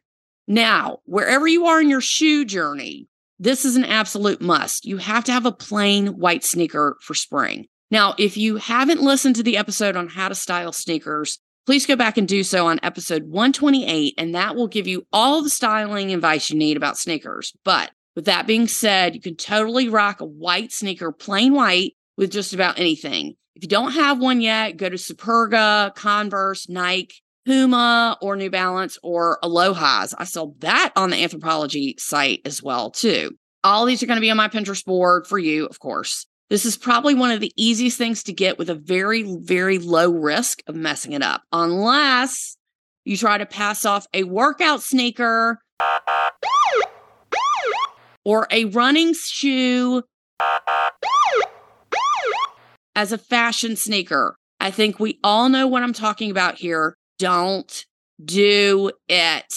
Now, 0.47 0.99
wherever 1.05 1.47
you 1.47 1.65
are 1.65 1.81
in 1.81 1.89
your 1.89 1.99
shoe 1.99 2.45
journey, 2.45 3.07
this 3.39 3.65
is 3.65 3.75
an 3.75 3.85
absolute 3.85 4.41
must. 4.41 4.85
You 4.85 4.97
have 4.97 5.23
to 5.25 5.31
have 5.31 5.45
a 5.45 5.51
plain 5.51 6.07
white 6.07 6.43
sneaker 6.43 6.97
for 7.01 7.13
spring. 7.13 7.67
Now, 7.91 8.15
if 8.17 8.37
you 8.37 8.57
haven't 8.57 9.01
listened 9.01 9.35
to 9.37 9.43
the 9.43 9.57
episode 9.57 9.95
on 9.95 10.07
how 10.07 10.29
to 10.29 10.35
style 10.35 10.71
sneakers, 10.71 11.39
please 11.65 11.85
go 11.85 11.95
back 11.95 12.17
and 12.17 12.27
do 12.27 12.43
so 12.43 12.67
on 12.67 12.79
episode 12.81 13.23
128, 13.23 14.15
and 14.17 14.35
that 14.35 14.55
will 14.55 14.67
give 14.67 14.87
you 14.87 15.05
all 15.11 15.41
the 15.41 15.49
styling 15.49 16.13
advice 16.13 16.49
you 16.49 16.57
need 16.57 16.77
about 16.77 16.97
sneakers. 16.97 17.53
But 17.63 17.91
with 18.15 18.25
that 18.25 18.47
being 18.47 18.67
said, 18.67 19.15
you 19.15 19.21
can 19.21 19.35
totally 19.35 19.89
rock 19.89 20.21
a 20.21 20.25
white 20.25 20.71
sneaker, 20.71 21.11
plain 21.11 21.53
white, 21.53 21.93
with 22.17 22.31
just 22.31 22.53
about 22.53 22.79
anything. 22.79 23.35
If 23.55 23.63
you 23.63 23.69
don't 23.69 23.91
have 23.91 24.19
one 24.19 24.41
yet, 24.41 24.77
go 24.77 24.89
to 24.89 24.95
Superga, 24.95 25.93
Converse, 25.95 26.69
Nike, 26.69 27.15
Puma, 27.45 28.17
or 28.21 28.35
New 28.35 28.49
Balance, 28.49 28.97
or 29.03 29.39
Alohas. 29.43 30.13
I 30.17 30.23
saw 30.23 30.51
that 30.59 30.91
on 30.95 31.11
the 31.11 31.17
Anthropologie 31.17 31.99
site 31.99 32.41
as 32.45 32.63
well, 32.63 32.91
too. 32.91 33.31
All 33.63 33.85
these 33.85 34.01
are 34.03 34.05
going 34.05 34.17
to 34.17 34.21
be 34.21 34.31
on 34.31 34.37
my 34.37 34.47
Pinterest 34.47 34.83
board 34.83 35.27
for 35.27 35.37
you, 35.37 35.65
of 35.65 35.79
course. 35.79 36.25
This 36.49 36.65
is 36.65 36.77
probably 36.77 37.15
one 37.15 37.31
of 37.31 37.39
the 37.39 37.51
easiest 37.55 37.97
things 37.97 38.23
to 38.23 38.33
get 38.33 38.59
with 38.59 38.69
a 38.69 38.75
very, 38.75 39.23
very 39.23 39.79
low 39.79 40.11
risk 40.11 40.61
of 40.67 40.75
messing 40.75 41.13
it 41.13 41.23
up, 41.23 41.41
unless 41.51 42.57
you 43.03 43.17
try 43.17 43.37
to 43.37 43.45
pass 43.45 43.85
off 43.85 44.05
a 44.13 44.23
workout 44.23 44.83
sneaker 44.83 45.59
or 48.23 48.47
a 48.51 48.65
running 48.65 49.13
shoe 49.13 50.03
as 52.95 53.11
a 53.11 53.17
fashion 53.17 53.75
sneaker. 53.75 54.35
I 54.59 54.71
think 54.71 54.99
we 54.99 55.19
all 55.23 55.49
know 55.49 55.67
what 55.67 55.83
I'm 55.83 55.93
talking 55.93 56.31
about 56.31 56.55
here. 56.55 56.95
Don't 57.17 57.85
do 58.23 58.91
it. 59.07 59.53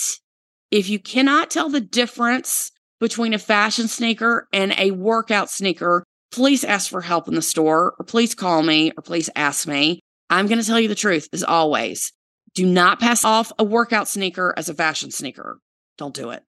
If 0.70 0.88
you 0.88 0.98
cannot 0.98 1.50
tell 1.50 1.68
the 1.68 1.80
difference 1.80 2.70
between 3.00 3.34
a 3.34 3.38
fashion 3.38 3.88
sneaker 3.88 4.48
and 4.52 4.74
a 4.76 4.90
workout 4.90 5.50
sneaker, 5.50 6.04
please 6.30 6.64
ask 6.64 6.90
for 6.90 7.00
help 7.00 7.28
in 7.28 7.34
the 7.34 7.42
store 7.42 7.94
or 7.98 8.04
please 8.04 8.34
call 8.34 8.62
me 8.62 8.92
or 8.96 9.02
please 9.02 9.30
ask 9.34 9.66
me. 9.66 10.00
I'm 10.30 10.46
going 10.46 10.60
to 10.60 10.66
tell 10.66 10.80
you 10.80 10.88
the 10.88 10.94
truth 10.94 11.28
as 11.32 11.42
always. 11.42 12.12
Do 12.54 12.66
not 12.66 13.00
pass 13.00 13.24
off 13.24 13.52
a 13.58 13.64
workout 13.64 14.08
sneaker 14.08 14.52
as 14.56 14.68
a 14.68 14.74
fashion 14.74 15.10
sneaker. 15.10 15.60
Don't 15.96 16.14
do 16.14 16.30
it. 16.30 16.42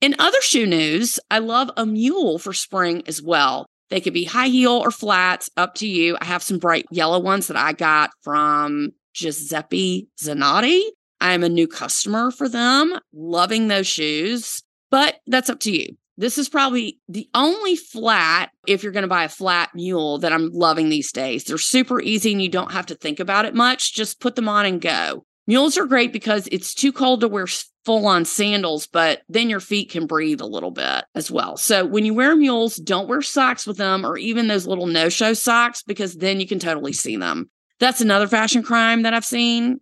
In 0.00 0.16
other 0.18 0.40
shoe 0.40 0.66
news, 0.66 1.20
I 1.30 1.38
love 1.38 1.70
a 1.76 1.86
mule 1.86 2.38
for 2.38 2.52
spring 2.52 3.02
as 3.06 3.22
well. 3.22 3.66
They 3.90 4.00
could 4.00 4.14
be 4.14 4.24
high 4.24 4.48
heel 4.48 4.72
or 4.72 4.90
flats, 4.90 5.50
up 5.56 5.74
to 5.76 5.86
you. 5.86 6.16
I 6.20 6.24
have 6.24 6.42
some 6.42 6.58
bright 6.58 6.86
yellow 6.90 7.20
ones 7.20 7.46
that 7.48 7.56
I 7.56 7.72
got 7.72 8.10
from 8.22 8.92
Giuseppe 9.12 10.08
Zanotti. 10.20 10.82
I 11.20 11.32
am 11.32 11.44
a 11.44 11.48
new 11.48 11.68
customer 11.68 12.30
for 12.30 12.48
them, 12.48 12.98
loving 13.12 13.68
those 13.68 13.86
shoes, 13.86 14.62
but 14.90 15.20
that's 15.26 15.48
up 15.48 15.60
to 15.60 15.70
you. 15.70 15.96
This 16.18 16.36
is 16.36 16.48
probably 16.48 17.00
the 17.08 17.28
only 17.34 17.76
flat, 17.76 18.50
if 18.66 18.82
you're 18.82 18.92
going 18.92 19.02
to 19.02 19.08
buy 19.08 19.24
a 19.24 19.28
flat 19.28 19.70
mule, 19.74 20.18
that 20.18 20.32
I'm 20.32 20.50
loving 20.52 20.88
these 20.88 21.10
days. 21.10 21.44
They're 21.44 21.58
super 21.58 22.00
easy 22.00 22.32
and 22.32 22.42
you 22.42 22.48
don't 22.48 22.72
have 22.72 22.86
to 22.86 22.94
think 22.94 23.18
about 23.18 23.44
it 23.44 23.54
much. 23.54 23.94
Just 23.94 24.20
put 24.20 24.36
them 24.36 24.48
on 24.48 24.66
and 24.66 24.80
go. 24.80 25.24
Mules 25.46 25.78
are 25.78 25.86
great 25.86 26.12
because 26.12 26.48
it's 26.52 26.74
too 26.74 26.92
cold 26.92 27.20
to 27.22 27.28
wear 27.28 27.46
full 27.84 28.06
on 28.06 28.24
sandals, 28.24 28.86
but 28.86 29.22
then 29.28 29.50
your 29.50 29.60
feet 29.60 29.90
can 29.90 30.06
breathe 30.06 30.40
a 30.40 30.46
little 30.46 30.70
bit 30.70 31.04
as 31.14 31.30
well. 31.30 31.56
So 31.56 31.84
when 31.84 32.04
you 32.04 32.14
wear 32.14 32.36
mules, 32.36 32.76
don't 32.76 33.08
wear 33.08 33.22
socks 33.22 33.66
with 33.66 33.76
them 33.76 34.06
or 34.06 34.16
even 34.16 34.46
those 34.46 34.66
little 34.66 34.86
no 34.86 35.08
show 35.08 35.34
socks 35.34 35.82
because 35.82 36.14
then 36.14 36.40
you 36.40 36.46
can 36.46 36.58
totally 36.58 36.92
see 36.92 37.16
them. 37.16 37.50
That's 37.82 38.00
another 38.00 38.28
fashion 38.28 38.62
crime 38.62 39.02
that 39.02 39.12
I've 39.12 39.24
seen. 39.24 39.80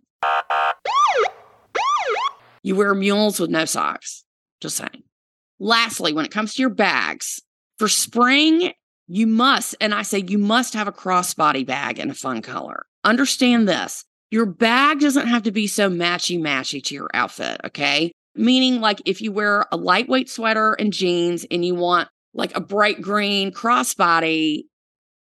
You 2.63 2.75
wear 2.75 2.95
mules 2.95 3.39
with 3.39 3.51
no 3.51 3.65
socks. 3.65 4.23
Just 4.59 4.77
saying. 4.77 5.03
Lastly, 5.59 6.11
when 6.11 6.25
it 6.25 6.31
comes 6.31 6.55
to 6.55 6.63
your 6.63 6.71
bags, 6.71 7.39
for 7.77 7.87
spring, 7.87 8.73
you 9.07 9.27
must, 9.27 9.75
and 9.79 9.93
I 9.93 10.01
say 10.01 10.17
you 10.27 10.39
must 10.39 10.73
have 10.73 10.87
a 10.87 10.91
crossbody 10.91 11.63
bag 11.63 11.99
in 11.99 12.09
a 12.09 12.15
fun 12.15 12.41
color. 12.41 12.87
Understand 13.03 13.69
this 13.69 14.03
your 14.31 14.47
bag 14.47 14.99
doesn't 14.99 15.27
have 15.27 15.43
to 15.43 15.51
be 15.51 15.67
so 15.67 15.87
matchy 15.87 16.39
matchy 16.39 16.83
to 16.85 16.95
your 16.95 17.09
outfit. 17.13 17.61
Okay. 17.65 18.11
Meaning, 18.33 18.81
like 18.81 18.99
if 19.05 19.21
you 19.21 19.31
wear 19.31 19.67
a 19.71 19.77
lightweight 19.77 20.27
sweater 20.27 20.73
and 20.73 20.91
jeans 20.91 21.45
and 21.51 21.63
you 21.63 21.75
want 21.75 22.09
like 22.33 22.57
a 22.57 22.61
bright 22.61 22.99
green 22.99 23.51
crossbody, 23.51 24.63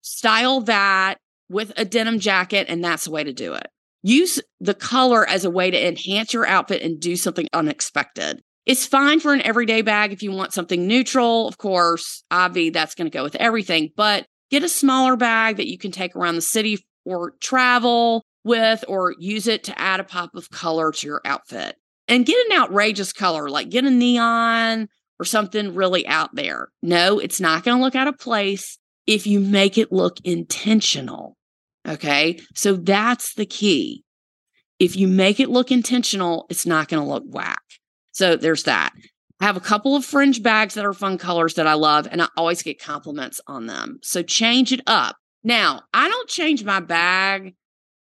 style 0.01 0.61
that 0.61 1.17
with 1.49 1.73
a 1.77 1.85
denim 1.85 2.19
jacket, 2.19 2.67
and 2.69 2.83
that's 2.83 3.05
the 3.05 3.11
way 3.11 3.25
to 3.25 3.33
do 3.33 3.55
it. 3.55 3.69
Use 4.03 4.41
the 4.61 4.75
color 4.75 5.29
as 5.29 5.45
a 5.45 5.51
way 5.51 5.71
to 5.71 5.89
enhance 5.89 6.33
your 6.33 6.47
outfit 6.47 6.83
and 6.83 7.01
do 7.01 7.17
something 7.17 7.49
unexpected. 7.53 8.41
It's 8.65 8.87
fine 8.87 9.19
for 9.19 9.33
an 9.33 9.43
everyday 9.43 9.81
bag 9.83 10.13
if 10.13 10.23
you 10.23 10.31
want 10.31 10.53
something 10.53 10.87
neutral. 10.87 11.49
Of 11.49 11.57
course, 11.57 12.23
Avi, 12.31 12.71
that's 12.71 12.95
going 12.95 13.11
to 13.11 13.17
go 13.17 13.23
with 13.23 13.35
everything, 13.37 13.91
but 13.97 14.27
get 14.51 14.63
a 14.63 14.69
smaller 14.69 15.17
bag 15.17 15.57
that 15.57 15.69
you 15.69 15.79
can 15.79 15.91
take 15.91 16.15
around 16.15 16.35
the 16.35 16.43
city 16.43 16.85
or 17.07 17.33
travel 17.41 18.25
with 18.45 18.85
or 18.87 19.15
use 19.19 19.47
it 19.47 19.65
to 19.65 19.79
add 19.79 20.01
a 20.01 20.05
pop 20.05 20.35
of 20.35 20.51
color 20.51 20.93
to 20.93 21.07
your 21.07 21.23
outfit. 21.25 21.77
And 22.09 22.27
get 22.27 22.47
an 22.51 22.59
outrageous 22.59 23.13
color, 23.13 23.49
like 23.49 23.71
get 23.71 23.85
a 23.85 23.91
neon 23.91 24.89
or 25.19 25.25
something 25.25 25.75
really 25.75 26.07
out 26.07 26.35
there. 26.35 26.69
No, 26.83 27.19
it's 27.19 27.41
not 27.41 27.65
going 27.65 27.79
to 27.79 27.83
look 27.83 27.97
out 27.97 28.07
of 28.07 28.19
place 28.19 28.79
if 29.07 29.27
you 29.27 29.41
make 29.41 29.79
it 29.79 29.93
look 29.93 30.19
intentional. 30.25 31.38
Okay. 31.89 32.39
So 32.55 32.77
that's 32.77 33.35
the 33.35 33.47
key. 33.47 34.05
If 34.79 34.97
you 34.97 35.09
make 35.09 35.41
it 35.41 35.49
look 35.49 35.73
intentional, 35.73 36.47
it's 36.51 36.67
not 36.67 36.89
going 36.89 37.03
to 37.03 37.09
look 37.09 37.25
whack. 37.27 37.63
So 38.13 38.37
there's 38.37 38.65
that. 38.65 38.93
I 39.41 39.45
have 39.45 39.57
a 39.57 39.61
couple 39.61 39.97
of 39.97 40.05
fringe 40.05 40.43
bags 40.43 40.75
that 40.75 40.85
are 40.85 40.93
fun 40.93 41.19
colors 41.19 41.55
that 41.55 41.67
I 41.67 41.75
love, 41.75 42.09
and 42.11 42.21
I 42.21 42.29
always 42.37 42.63
get 42.63 42.83
compliments 42.83 43.41
on 43.47 43.67
them. 43.67 43.99
So 44.03 44.23
change 44.23 44.73
it 44.73 44.81
up. 44.87 45.17
Now, 45.45 45.83
I 45.95 46.09
don't 46.09 46.29
change 46.29 46.65
my 46.65 46.81
bag 46.81 47.55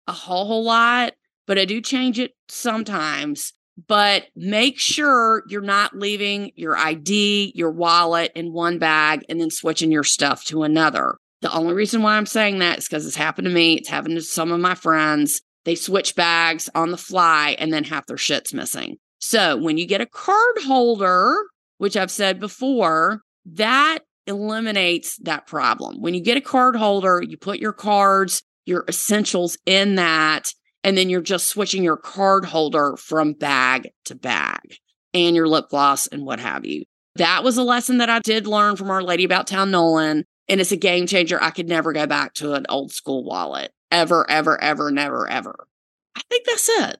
a 0.07 0.11
whole 0.11 0.45
whole 0.45 0.63
lot, 0.63 1.13
but 1.47 1.57
I 1.57 1.65
do 1.65 1.81
change 1.81 2.19
it 2.19 2.31
sometimes. 2.47 3.53
But 3.87 4.27
make 4.35 4.79
sure 4.79 5.43
you're 5.47 5.61
not 5.61 5.97
leaving 5.97 6.51
your 6.55 6.77
ID, 6.77 7.53
your 7.55 7.71
wallet 7.71 8.31
in 8.35 8.53
one 8.53 8.77
bag 8.77 9.25
and 9.27 9.41
then 9.41 9.49
switching 9.49 9.91
your 9.91 10.03
stuff 10.03 10.45
to 10.45 10.61
another. 10.61 11.17
The 11.43 11.53
only 11.53 11.73
reason 11.73 12.01
why 12.01 12.15
I'm 12.15 12.25
saying 12.25 12.59
that 12.59 12.79
is 12.79 12.87
because 12.87 13.05
it's 13.05 13.15
happened 13.15 13.45
to 13.45 13.53
me. 13.53 13.75
It's 13.75 13.89
happened 13.89 14.15
to 14.15 14.21
some 14.21 14.51
of 14.51 14.59
my 14.59 14.75
friends. 14.75 15.41
They 15.65 15.75
switch 15.75 16.15
bags 16.15 16.69
on 16.73 16.91
the 16.91 16.97
fly 16.97 17.55
and 17.59 17.71
then 17.71 17.83
half 17.83 18.07
their 18.07 18.17
shit's 18.17 18.53
missing. 18.53 18.97
So 19.19 19.57
when 19.57 19.77
you 19.77 19.85
get 19.85 20.01
a 20.01 20.05
card 20.05 20.55
holder, 20.65 21.35
which 21.77 21.95
I've 21.95 22.11
said 22.11 22.39
before, 22.39 23.21
that 23.45 23.99
eliminates 24.25 25.17
that 25.23 25.45
problem. 25.45 26.01
When 26.01 26.13
you 26.13 26.21
get 26.21 26.37
a 26.37 26.41
card 26.41 26.75
holder, 26.75 27.21
you 27.21 27.37
put 27.37 27.59
your 27.59 27.73
cards 27.73 28.41
your 28.65 28.85
essentials 28.87 29.57
in 29.65 29.95
that. 29.95 30.53
And 30.83 30.97
then 30.97 31.09
you're 31.09 31.21
just 31.21 31.47
switching 31.47 31.83
your 31.83 31.97
card 31.97 32.45
holder 32.45 32.95
from 32.97 33.33
bag 33.33 33.89
to 34.05 34.15
bag 34.15 34.77
and 35.13 35.35
your 35.35 35.47
lip 35.47 35.69
gloss 35.69 36.07
and 36.07 36.25
what 36.25 36.39
have 36.39 36.65
you. 36.65 36.83
That 37.15 37.43
was 37.43 37.57
a 37.57 37.63
lesson 37.63 37.99
that 37.99 38.09
I 38.09 38.19
did 38.19 38.47
learn 38.47 38.75
from 38.75 38.89
Our 38.89 39.03
Lady 39.03 39.23
About 39.23 39.47
Town 39.47 39.71
Nolan. 39.71 40.25
And 40.49 40.59
it's 40.59 40.71
a 40.71 40.77
game 40.77 41.07
changer. 41.07 41.41
I 41.41 41.51
could 41.51 41.69
never 41.69 41.93
go 41.93 42.05
back 42.05 42.33
to 42.35 42.53
an 42.53 42.65
old 42.69 42.91
school 42.91 43.23
wallet 43.23 43.71
ever, 43.91 44.29
ever, 44.29 44.61
ever, 44.61 44.91
never, 44.91 45.27
ever. 45.29 45.67
I 46.15 46.21
think 46.29 46.45
that's 46.45 46.69
it 46.69 46.97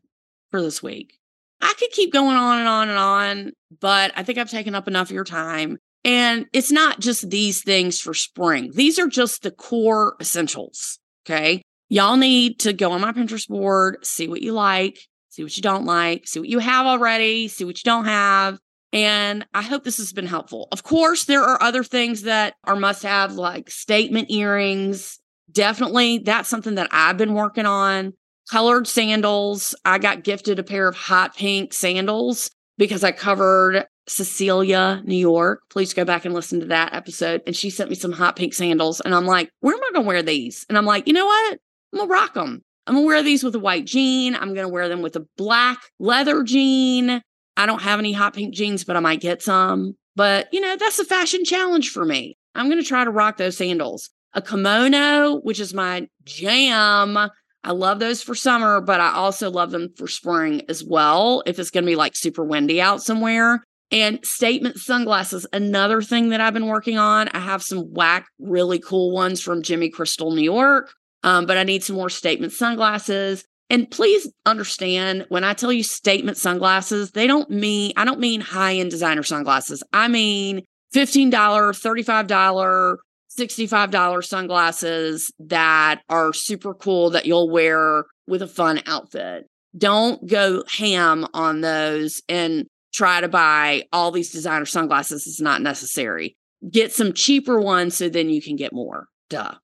for 0.51 0.61
this 0.61 0.81
week. 0.81 1.19
I 1.61 1.73
could 1.77 1.91
keep 1.91 2.11
going 2.11 2.35
on 2.35 2.59
and 2.59 2.67
on 2.67 2.89
and 2.89 2.97
on, 2.97 3.51
but 3.79 4.11
I 4.15 4.23
think 4.23 4.37
I've 4.37 4.49
taken 4.49 4.75
up 4.75 4.87
enough 4.87 5.07
of 5.07 5.15
your 5.15 5.23
time. 5.23 5.77
And 6.05 6.47
it's 6.51 6.71
not 6.71 6.99
just 6.99 7.29
these 7.29 7.63
things 7.63 7.99
for 7.99 8.13
spring, 8.13 8.71
these 8.73 8.99
are 8.99 9.07
just 9.07 9.43
the 9.43 9.51
core 9.51 10.15
essentials. 10.19 10.99
Okay. 11.25 11.61
Y'all 11.89 12.17
need 12.17 12.59
to 12.59 12.73
go 12.73 12.91
on 12.91 13.01
my 13.01 13.11
Pinterest 13.11 13.47
board, 13.47 14.05
see 14.05 14.27
what 14.27 14.41
you 14.41 14.51
like, 14.51 14.99
see 15.29 15.43
what 15.43 15.55
you 15.55 15.61
don't 15.61 15.85
like, 15.85 16.27
see 16.27 16.39
what 16.39 16.49
you 16.49 16.59
have 16.59 16.85
already, 16.85 17.47
see 17.47 17.65
what 17.65 17.77
you 17.77 17.83
don't 17.83 18.05
have. 18.05 18.57
And 18.93 19.45
I 19.55 19.63
hope 19.63 19.83
this 19.83 19.97
has 19.97 20.13
been 20.13 20.27
helpful. 20.27 20.67
Of 20.71 20.83
course, 20.83 21.25
there 21.25 21.41
are 21.41 21.61
other 21.61 21.83
things 21.83 22.21
that 22.21 22.53
are 22.63 22.75
must 22.75 23.01
have, 23.03 23.33
like 23.33 23.71
statement 23.71 24.29
earrings. 24.29 25.19
Definitely, 25.51 26.19
that's 26.19 26.47
something 26.47 26.75
that 26.75 26.89
I've 26.91 27.17
been 27.17 27.33
working 27.33 27.65
on. 27.65 28.13
Colored 28.51 28.87
sandals. 28.87 29.73
I 29.83 29.97
got 29.97 30.23
gifted 30.23 30.59
a 30.59 30.63
pair 30.63 30.87
of 30.87 30.95
hot 30.95 31.35
pink 31.35 31.73
sandals 31.73 32.51
because 32.77 33.03
I 33.03 33.11
covered 33.11 33.85
Cecelia, 34.07 35.01
New 35.05 35.15
York. 35.15 35.61
Please 35.71 35.93
go 35.93 36.05
back 36.05 36.25
and 36.25 36.33
listen 36.33 36.59
to 36.59 36.65
that 36.67 36.93
episode. 36.93 37.41
And 37.47 37.55
she 37.55 37.69
sent 37.69 37.89
me 37.89 37.95
some 37.95 38.11
hot 38.11 38.35
pink 38.35 38.53
sandals. 38.53 38.99
And 39.01 39.15
I'm 39.15 39.25
like, 39.25 39.49
where 39.61 39.73
am 39.73 39.81
I 39.81 39.91
going 39.93 40.03
to 40.03 40.07
wear 40.07 40.21
these? 40.21 40.65
And 40.69 40.77
I'm 40.77 40.85
like, 40.85 41.07
you 41.07 41.13
know 41.13 41.25
what? 41.25 41.59
I'm 41.93 41.97
going 41.97 42.09
to 42.09 42.13
rock 42.13 42.33
them. 42.33 42.61
I'm 42.85 42.95
going 42.95 43.05
to 43.05 43.07
wear 43.07 43.23
these 43.23 43.43
with 43.43 43.55
a 43.55 43.59
white 43.59 43.85
jean. 43.85 44.35
I'm 44.35 44.53
going 44.53 44.67
to 44.67 44.73
wear 44.73 44.89
them 44.89 45.01
with 45.01 45.15
a 45.15 45.25
black 45.37 45.79
leather 45.99 46.43
jean. 46.43 47.21
I 47.57 47.65
don't 47.65 47.81
have 47.81 47.99
any 47.99 48.13
hot 48.13 48.33
pink 48.33 48.53
jeans, 48.53 48.83
but 48.83 48.95
I 48.95 48.99
might 48.99 49.21
get 49.21 49.41
some. 49.41 49.95
But, 50.15 50.47
you 50.51 50.61
know, 50.61 50.75
that's 50.75 50.99
a 50.99 51.05
fashion 51.05 51.45
challenge 51.45 51.89
for 51.89 52.05
me. 52.05 52.37
I'm 52.55 52.67
going 52.67 52.81
to 52.81 52.87
try 52.87 53.03
to 53.03 53.11
rock 53.11 53.37
those 53.37 53.57
sandals. 53.57 54.09
a 54.33 54.41
kimono, 54.41 55.39
which 55.41 55.59
is 55.59 55.73
my 55.73 56.07
jam. 56.23 57.17
I 57.65 57.71
love 57.71 57.99
those 57.99 58.21
for 58.21 58.35
summer, 58.35 58.81
but 58.81 58.99
I 58.99 59.13
also 59.13 59.49
love 59.49 59.71
them 59.71 59.93
for 59.95 60.07
spring 60.07 60.63
as 60.67 60.83
well. 60.83 61.43
If 61.45 61.59
it's 61.59 61.69
going 61.69 61.85
to 61.85 61.91
be 61.91 61.95
like 61.95 62.15
super 62.15 62.43
windy 62.43 62.81
out 62.81 63.01
somewhere. 63.01 63.63
And 63.91 64.25
statement 64.25 64.77
sunglasses, 64.79 65.45
another 65.53 66.01
thing 66.01 66.29
that 66.29 66.41
I've 66.41 66.53
been 66.53 66.65
working 66.65 66.97
on. 66.97 67.27
I 67.29 67.39
have 67.39 67.61
some 67.61 67.93
whack, 67.93 68.25
really 68.39 68.79
cool 68.79 69.11
ones 69.11 69.39
from 69.39 69.61
Jimmy 69.61 69.89
Crystal, 69.89 70.31
New 70.31 70.41
York, 70.43 70.91
um, 71.21 71.45
but 71.45 71.57
I 71.57 71.63
need 71.63 71.83
some 71.83 71.95
more 71.95 72.09
statement 72.09 72.53
sunglasses. 72.53 73.45
And 73.73 73.89
please 73.89 74.31
understand 74.45 75.25
when 75.29 75.43
I 75.43 75.55
tell 75.55 75.73
you 75.73 75.81
statement 75.81 76.37
sunglasses, 76.37 77.09
they 77.13 77.25
don't 77.25 77.49
mean, 77.49 77.91
I 77.97 78.05
don't 78.05 78.19
mean 78.19 78.39
high 78.39 78.75
end 78.75 78.91
designer 78.91 79.23
sunglasses. 79.23 79.81
I 79.91 80.07
mean 80.07 80.61
$15, 80.93 81.31
$35, 81.31 82.97
$65 83.39 84.23
sunglasses 84.23 85.33
that 85.39 86.01
are 86.07 86.33
super 86.33 86.75
cool 86.75 87.09
that 87.09 87.25
you'll 87.25 87.49
wear 87.49 88.05
with 88.27 88.43
a 88.43 88.47
fun 88.47 88.79
outfit. 88.85 89.47
Don't 89.75 90.23
go 90.27 90.63
ham 90.69 91.25
on 91.33 91.61
those 91.61 92.21
and 92.29 92.67
try 92.93 93.21
to 93.21 93.27
buy 93.27 93.85
all 93.91 94.11
these 94.11 94.31
designer 94.31 94.67
sunglasses. 94.67 95.25
It's 95.25 95.41
not 95.41 95.63
necessary. 95.63 96.37
Get 96.69 96.93
some 96.93 97.11
cheaper 97.11 97.59
ones 97.59 97.97
so 97.97 98.07
then 98.07 98.29
you 98.29 98.39
can 98.39 98.55
get 98.55 98.71
more. 98.71 99.07
Duh. 99.31 99.55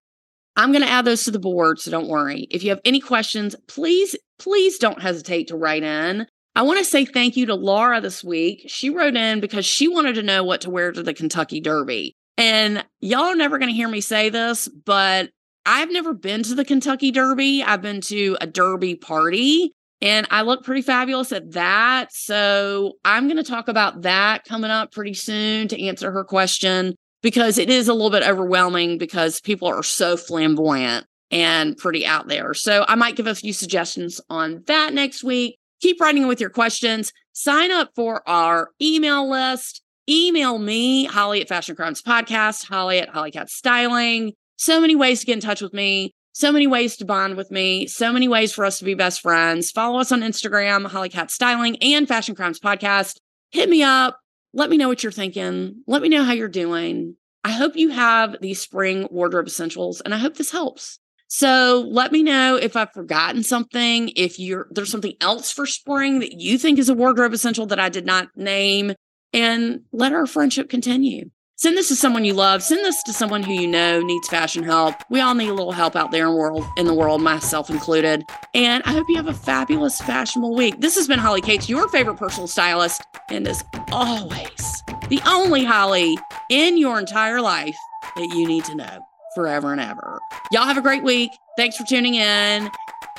I'm 0.60 0.74
going 0.74 0.84
to 0.84 0.92
add 0.92 1.06
those 1.06 1.24
to 1.24 1.32
the 1.32 1.40
board, 1.40 1.80
so 1.80 1.90
don't 1.90 2.10
worry. 2.10 2.46
If 2.52 2.64
you 2.64 2.70
have 2.72 2.82
any 2.84 3.00
questions, 3.00 3.56
please, 3.70 4.14
please 4.40 4.78
don't 4.78 5.02
hesitate 5.02 5.48
to 5.48 5.56
write 5.56 5.84
in. 5.84 6.28
I 6.54 6.64
want 6.64 6.80
to 6.80 6.84
say 6.84 7.06
thank 7.06 7.38
you 7.38 7.46
to 7.46 7.56
Laura 7.56 8.02
this 8.02 8.26
week. 8.26 8.64
She 8.68 8.90
wrote 8.90 9.16
in 9.16 9.40
because 9.40 9.66
she 9.66 9.88
wanted 9.88 10.16
to 10.16 10.22
know 10.22 10.44
what 10.44 10.60
to 10.62 10.70
wear 10.70 10.92
to 10.92 11.02
the 11.02 11.14
Kentucky 11.14 11.62
Derby. 11.62 12.14
And 12.38 12.86
y'all 13.00 13.28
are 13.28 13.38
never 13.38 13.58
going 13.58 13.70
to 13.70 13.76
hear 13.76 13.88
me 13.88 14.02
say 14.02 14.28
this, 14.28 14.68
but 14.68 15.30
I've 15.66 15.94
never 15.94 16.14
been 16.14 16.44
to 16.44 16.56
the 16.56 16.66
Kentucky 16.66 17.12
Derby. 17.12 17.64
I've 17.64 17.82
been 17.82 18.02
to 18.02 18.36
a 18.42 18.48
Derby 18.48 18.96
party 18.96 19.72
and 20.02 20.28
I 20.30 20.42
look 20.42 20.66
pretty 20.66 20.82
fabulous 20.82 21.32
at 21.32 21.54
that. 21.54 22.12
So 22.12 22.96
I'm 23.06 23.28
going 23.28 23.42
to 23.42 23.50
talk 23.50 23.70
about 23.70 24.02
that 24.02 24.44
coming 24.44 24.72
up 24.72 24.92
pretty 24.92 25.14
soon 25.14 25.70
to 25.70 25.82
answer 25.82 26.12
her 26.12 26.26
question 26.26 26.96
because 27.22 27.58
it 27.58 27.70
is 27.70 27.88
a 27.88 27.94
little 27.94 28.10
bit 28.10 28.24
overwhelming 28.24 28.98
because 28.98 29.42
people 29.42 29.68
are 29.68 29.84
so 29.84 30.18
flamboyant 30.18 31.06
and 31.32 31.78
pretty 31.78 32.06
out 32.06 32.28
there. 32.28 32.54
So 32.54 32.86
I 32.88 32.96
might 32.96 33.16
give 33.16 33.28
a 33.28 33.36
few 33.36 33.54
suggestions 33.54 34.20
on 34.30 34.64
that 34.68 34.94
next 34.94 35.24
week. 35.24 35.58
Keep 35.82 36.02
writing 36.02 36.28
with 36.28 36.42
your 36.42 36.50
questions. 36.50 37.14
Sign 37.34 37.72
up 37.72 37.92
for 37.96 38.28
our 38.28 38.70
email 38.82 39.30
list. 39.30 39.82
Email 40.10 40.58
me, 40.58 41.06
Holly 41.06 41.42
at 41.42 41.48
Fashion 41.48 41.76
Crimes 41.76 42.02
Podcast, 42.02 42.68
Holly 42.68 43.00
at 43.00 43.14
Hollycat 43.14 43.50
Styling. 43.50 44.34
So 44.58 44.82
many 44.82 44.96
ways 44.96 45.20
to 45.20 45.28
get 45.28 45.34
in 45.34 45.40
touch 45.40 45.62
with 45.62 45.74
me 45.74 46.14
so 46.40 46.54
many 46.54 46.68
ways 46.68 46.96
to 46.96 47.06
bond 47.06 47.36
with 47.36 47.52
me, 47.52 47.86
so 47.86 48.14
many 48.14 48.28
ways 48.28 48.54
for 48.54 48.64
us 48.64 48.80
to 48.80 48.86
be 48.86 48.94
best 48.94 49.20
friends. 49.20 49.72
Follow 49.72 50.00
us 50.00 50.12
on 50.12 50.22
Instagram, 50.22 50.88
Hollycat 50.88 51.30
Styling 51.30 51.76
and 51.82 52.08
Fashion 52.08 52.34
Crimes 52.34 52.62
Podcast. 52.62 53.18
Hit 53.52 53.70
me 53.70 53.84
up. 53.84 54.20
Let 54.54 54.70
me 54.70 54.78
know 54.78 54.88
what 54.88 55.04
you're 55.04 55.12
thinking. 55.12 55.84
Let 55.88 56.02
me 56.02 56.10
know 56.10 56.24
how 56.24 56.34
you're 56.34 56.48
doing. 56.48 57.16
I 57.44 57.52
hope 57.52 57.76
you 57.76 57.90
have 57.90 58.36
these 58.42 58.60
spring 58.60 59.08
wardrobe 59.12 59.48
essentials 59.48 60.02
and 60.02 60.14
I 60.14 60.18
hope 60.18 60.36
this 60.36 60.52
helps. 60.52 61.00
So 61.28 61.88
let 61.88 62.12
me 62.12 62.24
know 62.24 62.56
if 62.56 62.76
I've 62.76 62.92
forgotten 62.92 63.44
something, 63.44 64.12
if 64.16 64.40
you're 64.40 64.68
there's 64.72 64.90
something 64.92 65.14
else 65.22 65.52
for 65.52 65.68
spring 65.68 66.20
that 66.20 66.34
you 66.34 66.58
think 66.58 66.80
is 66.80 66.90
a 66.90 66.96
wardrobe 66.96 67.34
essential 67.34 67.68
that 67.68 67.80
I 67.80 67.90
did 67.90 68.06
not 68.06 68.30
name, 68.36 68.94
and 69.32 69.82
let 69.92 70.12
our 70.12 70.26
friendship 70.26 70.70
continue. 70.70 71.30
Send 71.60 71.76
this 71.76 71.90
to 71.90 71.96
someone 71.98 72.24
you 72.24 72.32
love. 72.34 72.64
Send 72.64 72.86
this 72.86 73.04
to 73.04 73.12
someone 73.12 73.44
who 73.44 73.52
you 73.52 73.68
know 73.68 74.00
needs 74.00 74.30
fashion 74.30 74.64
help. 74.64 74.96
We 75.10 75.20
all 75.20 75.36
need 75.36 75.50
a 75.50 75.54
little 75.54 75.74
help 75.74 75.94
out 75.94 76.10
there 76.10 76.26
in 76.26 76.32
the 76.32 76.38
world, 76.38 76.66
in 76.78 76.86
the 76.86 76.94
world, 76.94 77.22
myself 77.22 77.70
included. 77.70 78.24
And 78.54 78.82
I 78.86 78.94
hope 78.94 79.08
you 79.10 79.18
have 79.18 79.28
a 79.28 79.34
fabulous 79.34 80.00
fashionable 80.00 80.56
week. 80.56 80.80
This 80.80 80.96
has 80.96 81.10
been 81.10 81.20
Holly 81.20 81.42
Cates, 81.42 81.68
your 81.68 81.90
favorite 81.90 82.16
personal 82.16 82.48
stylist, 82.48 83.02
and 83.30 83.46
as 83.46 83.62
always, 83.92 84.84
the 85.10 85.20
only 85.28 85.66
Holly 85.66 86.18
in 86.50 86.78
your 86.78 86.98
entire 86.98 87.42
life 87.42 87.76
that 88.16 88.34
you 88.34 88.48
need 88.48 88.64
to 88.64 88.76
know 88.76 89.00
forever 89.36 89.74
and 89.74 89.82
ever. 89.82 90.18
Y'all 90.54 90.64
have 90.64 90.78
a 90.78 90.82
great 90.82 91.04
week. 91.04 91.32
Thanks 91.58 91.76
for 91.76 91.84
tuning 91.84 92.16
in. 92.16 92.70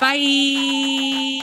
Bye. 0.01 1.43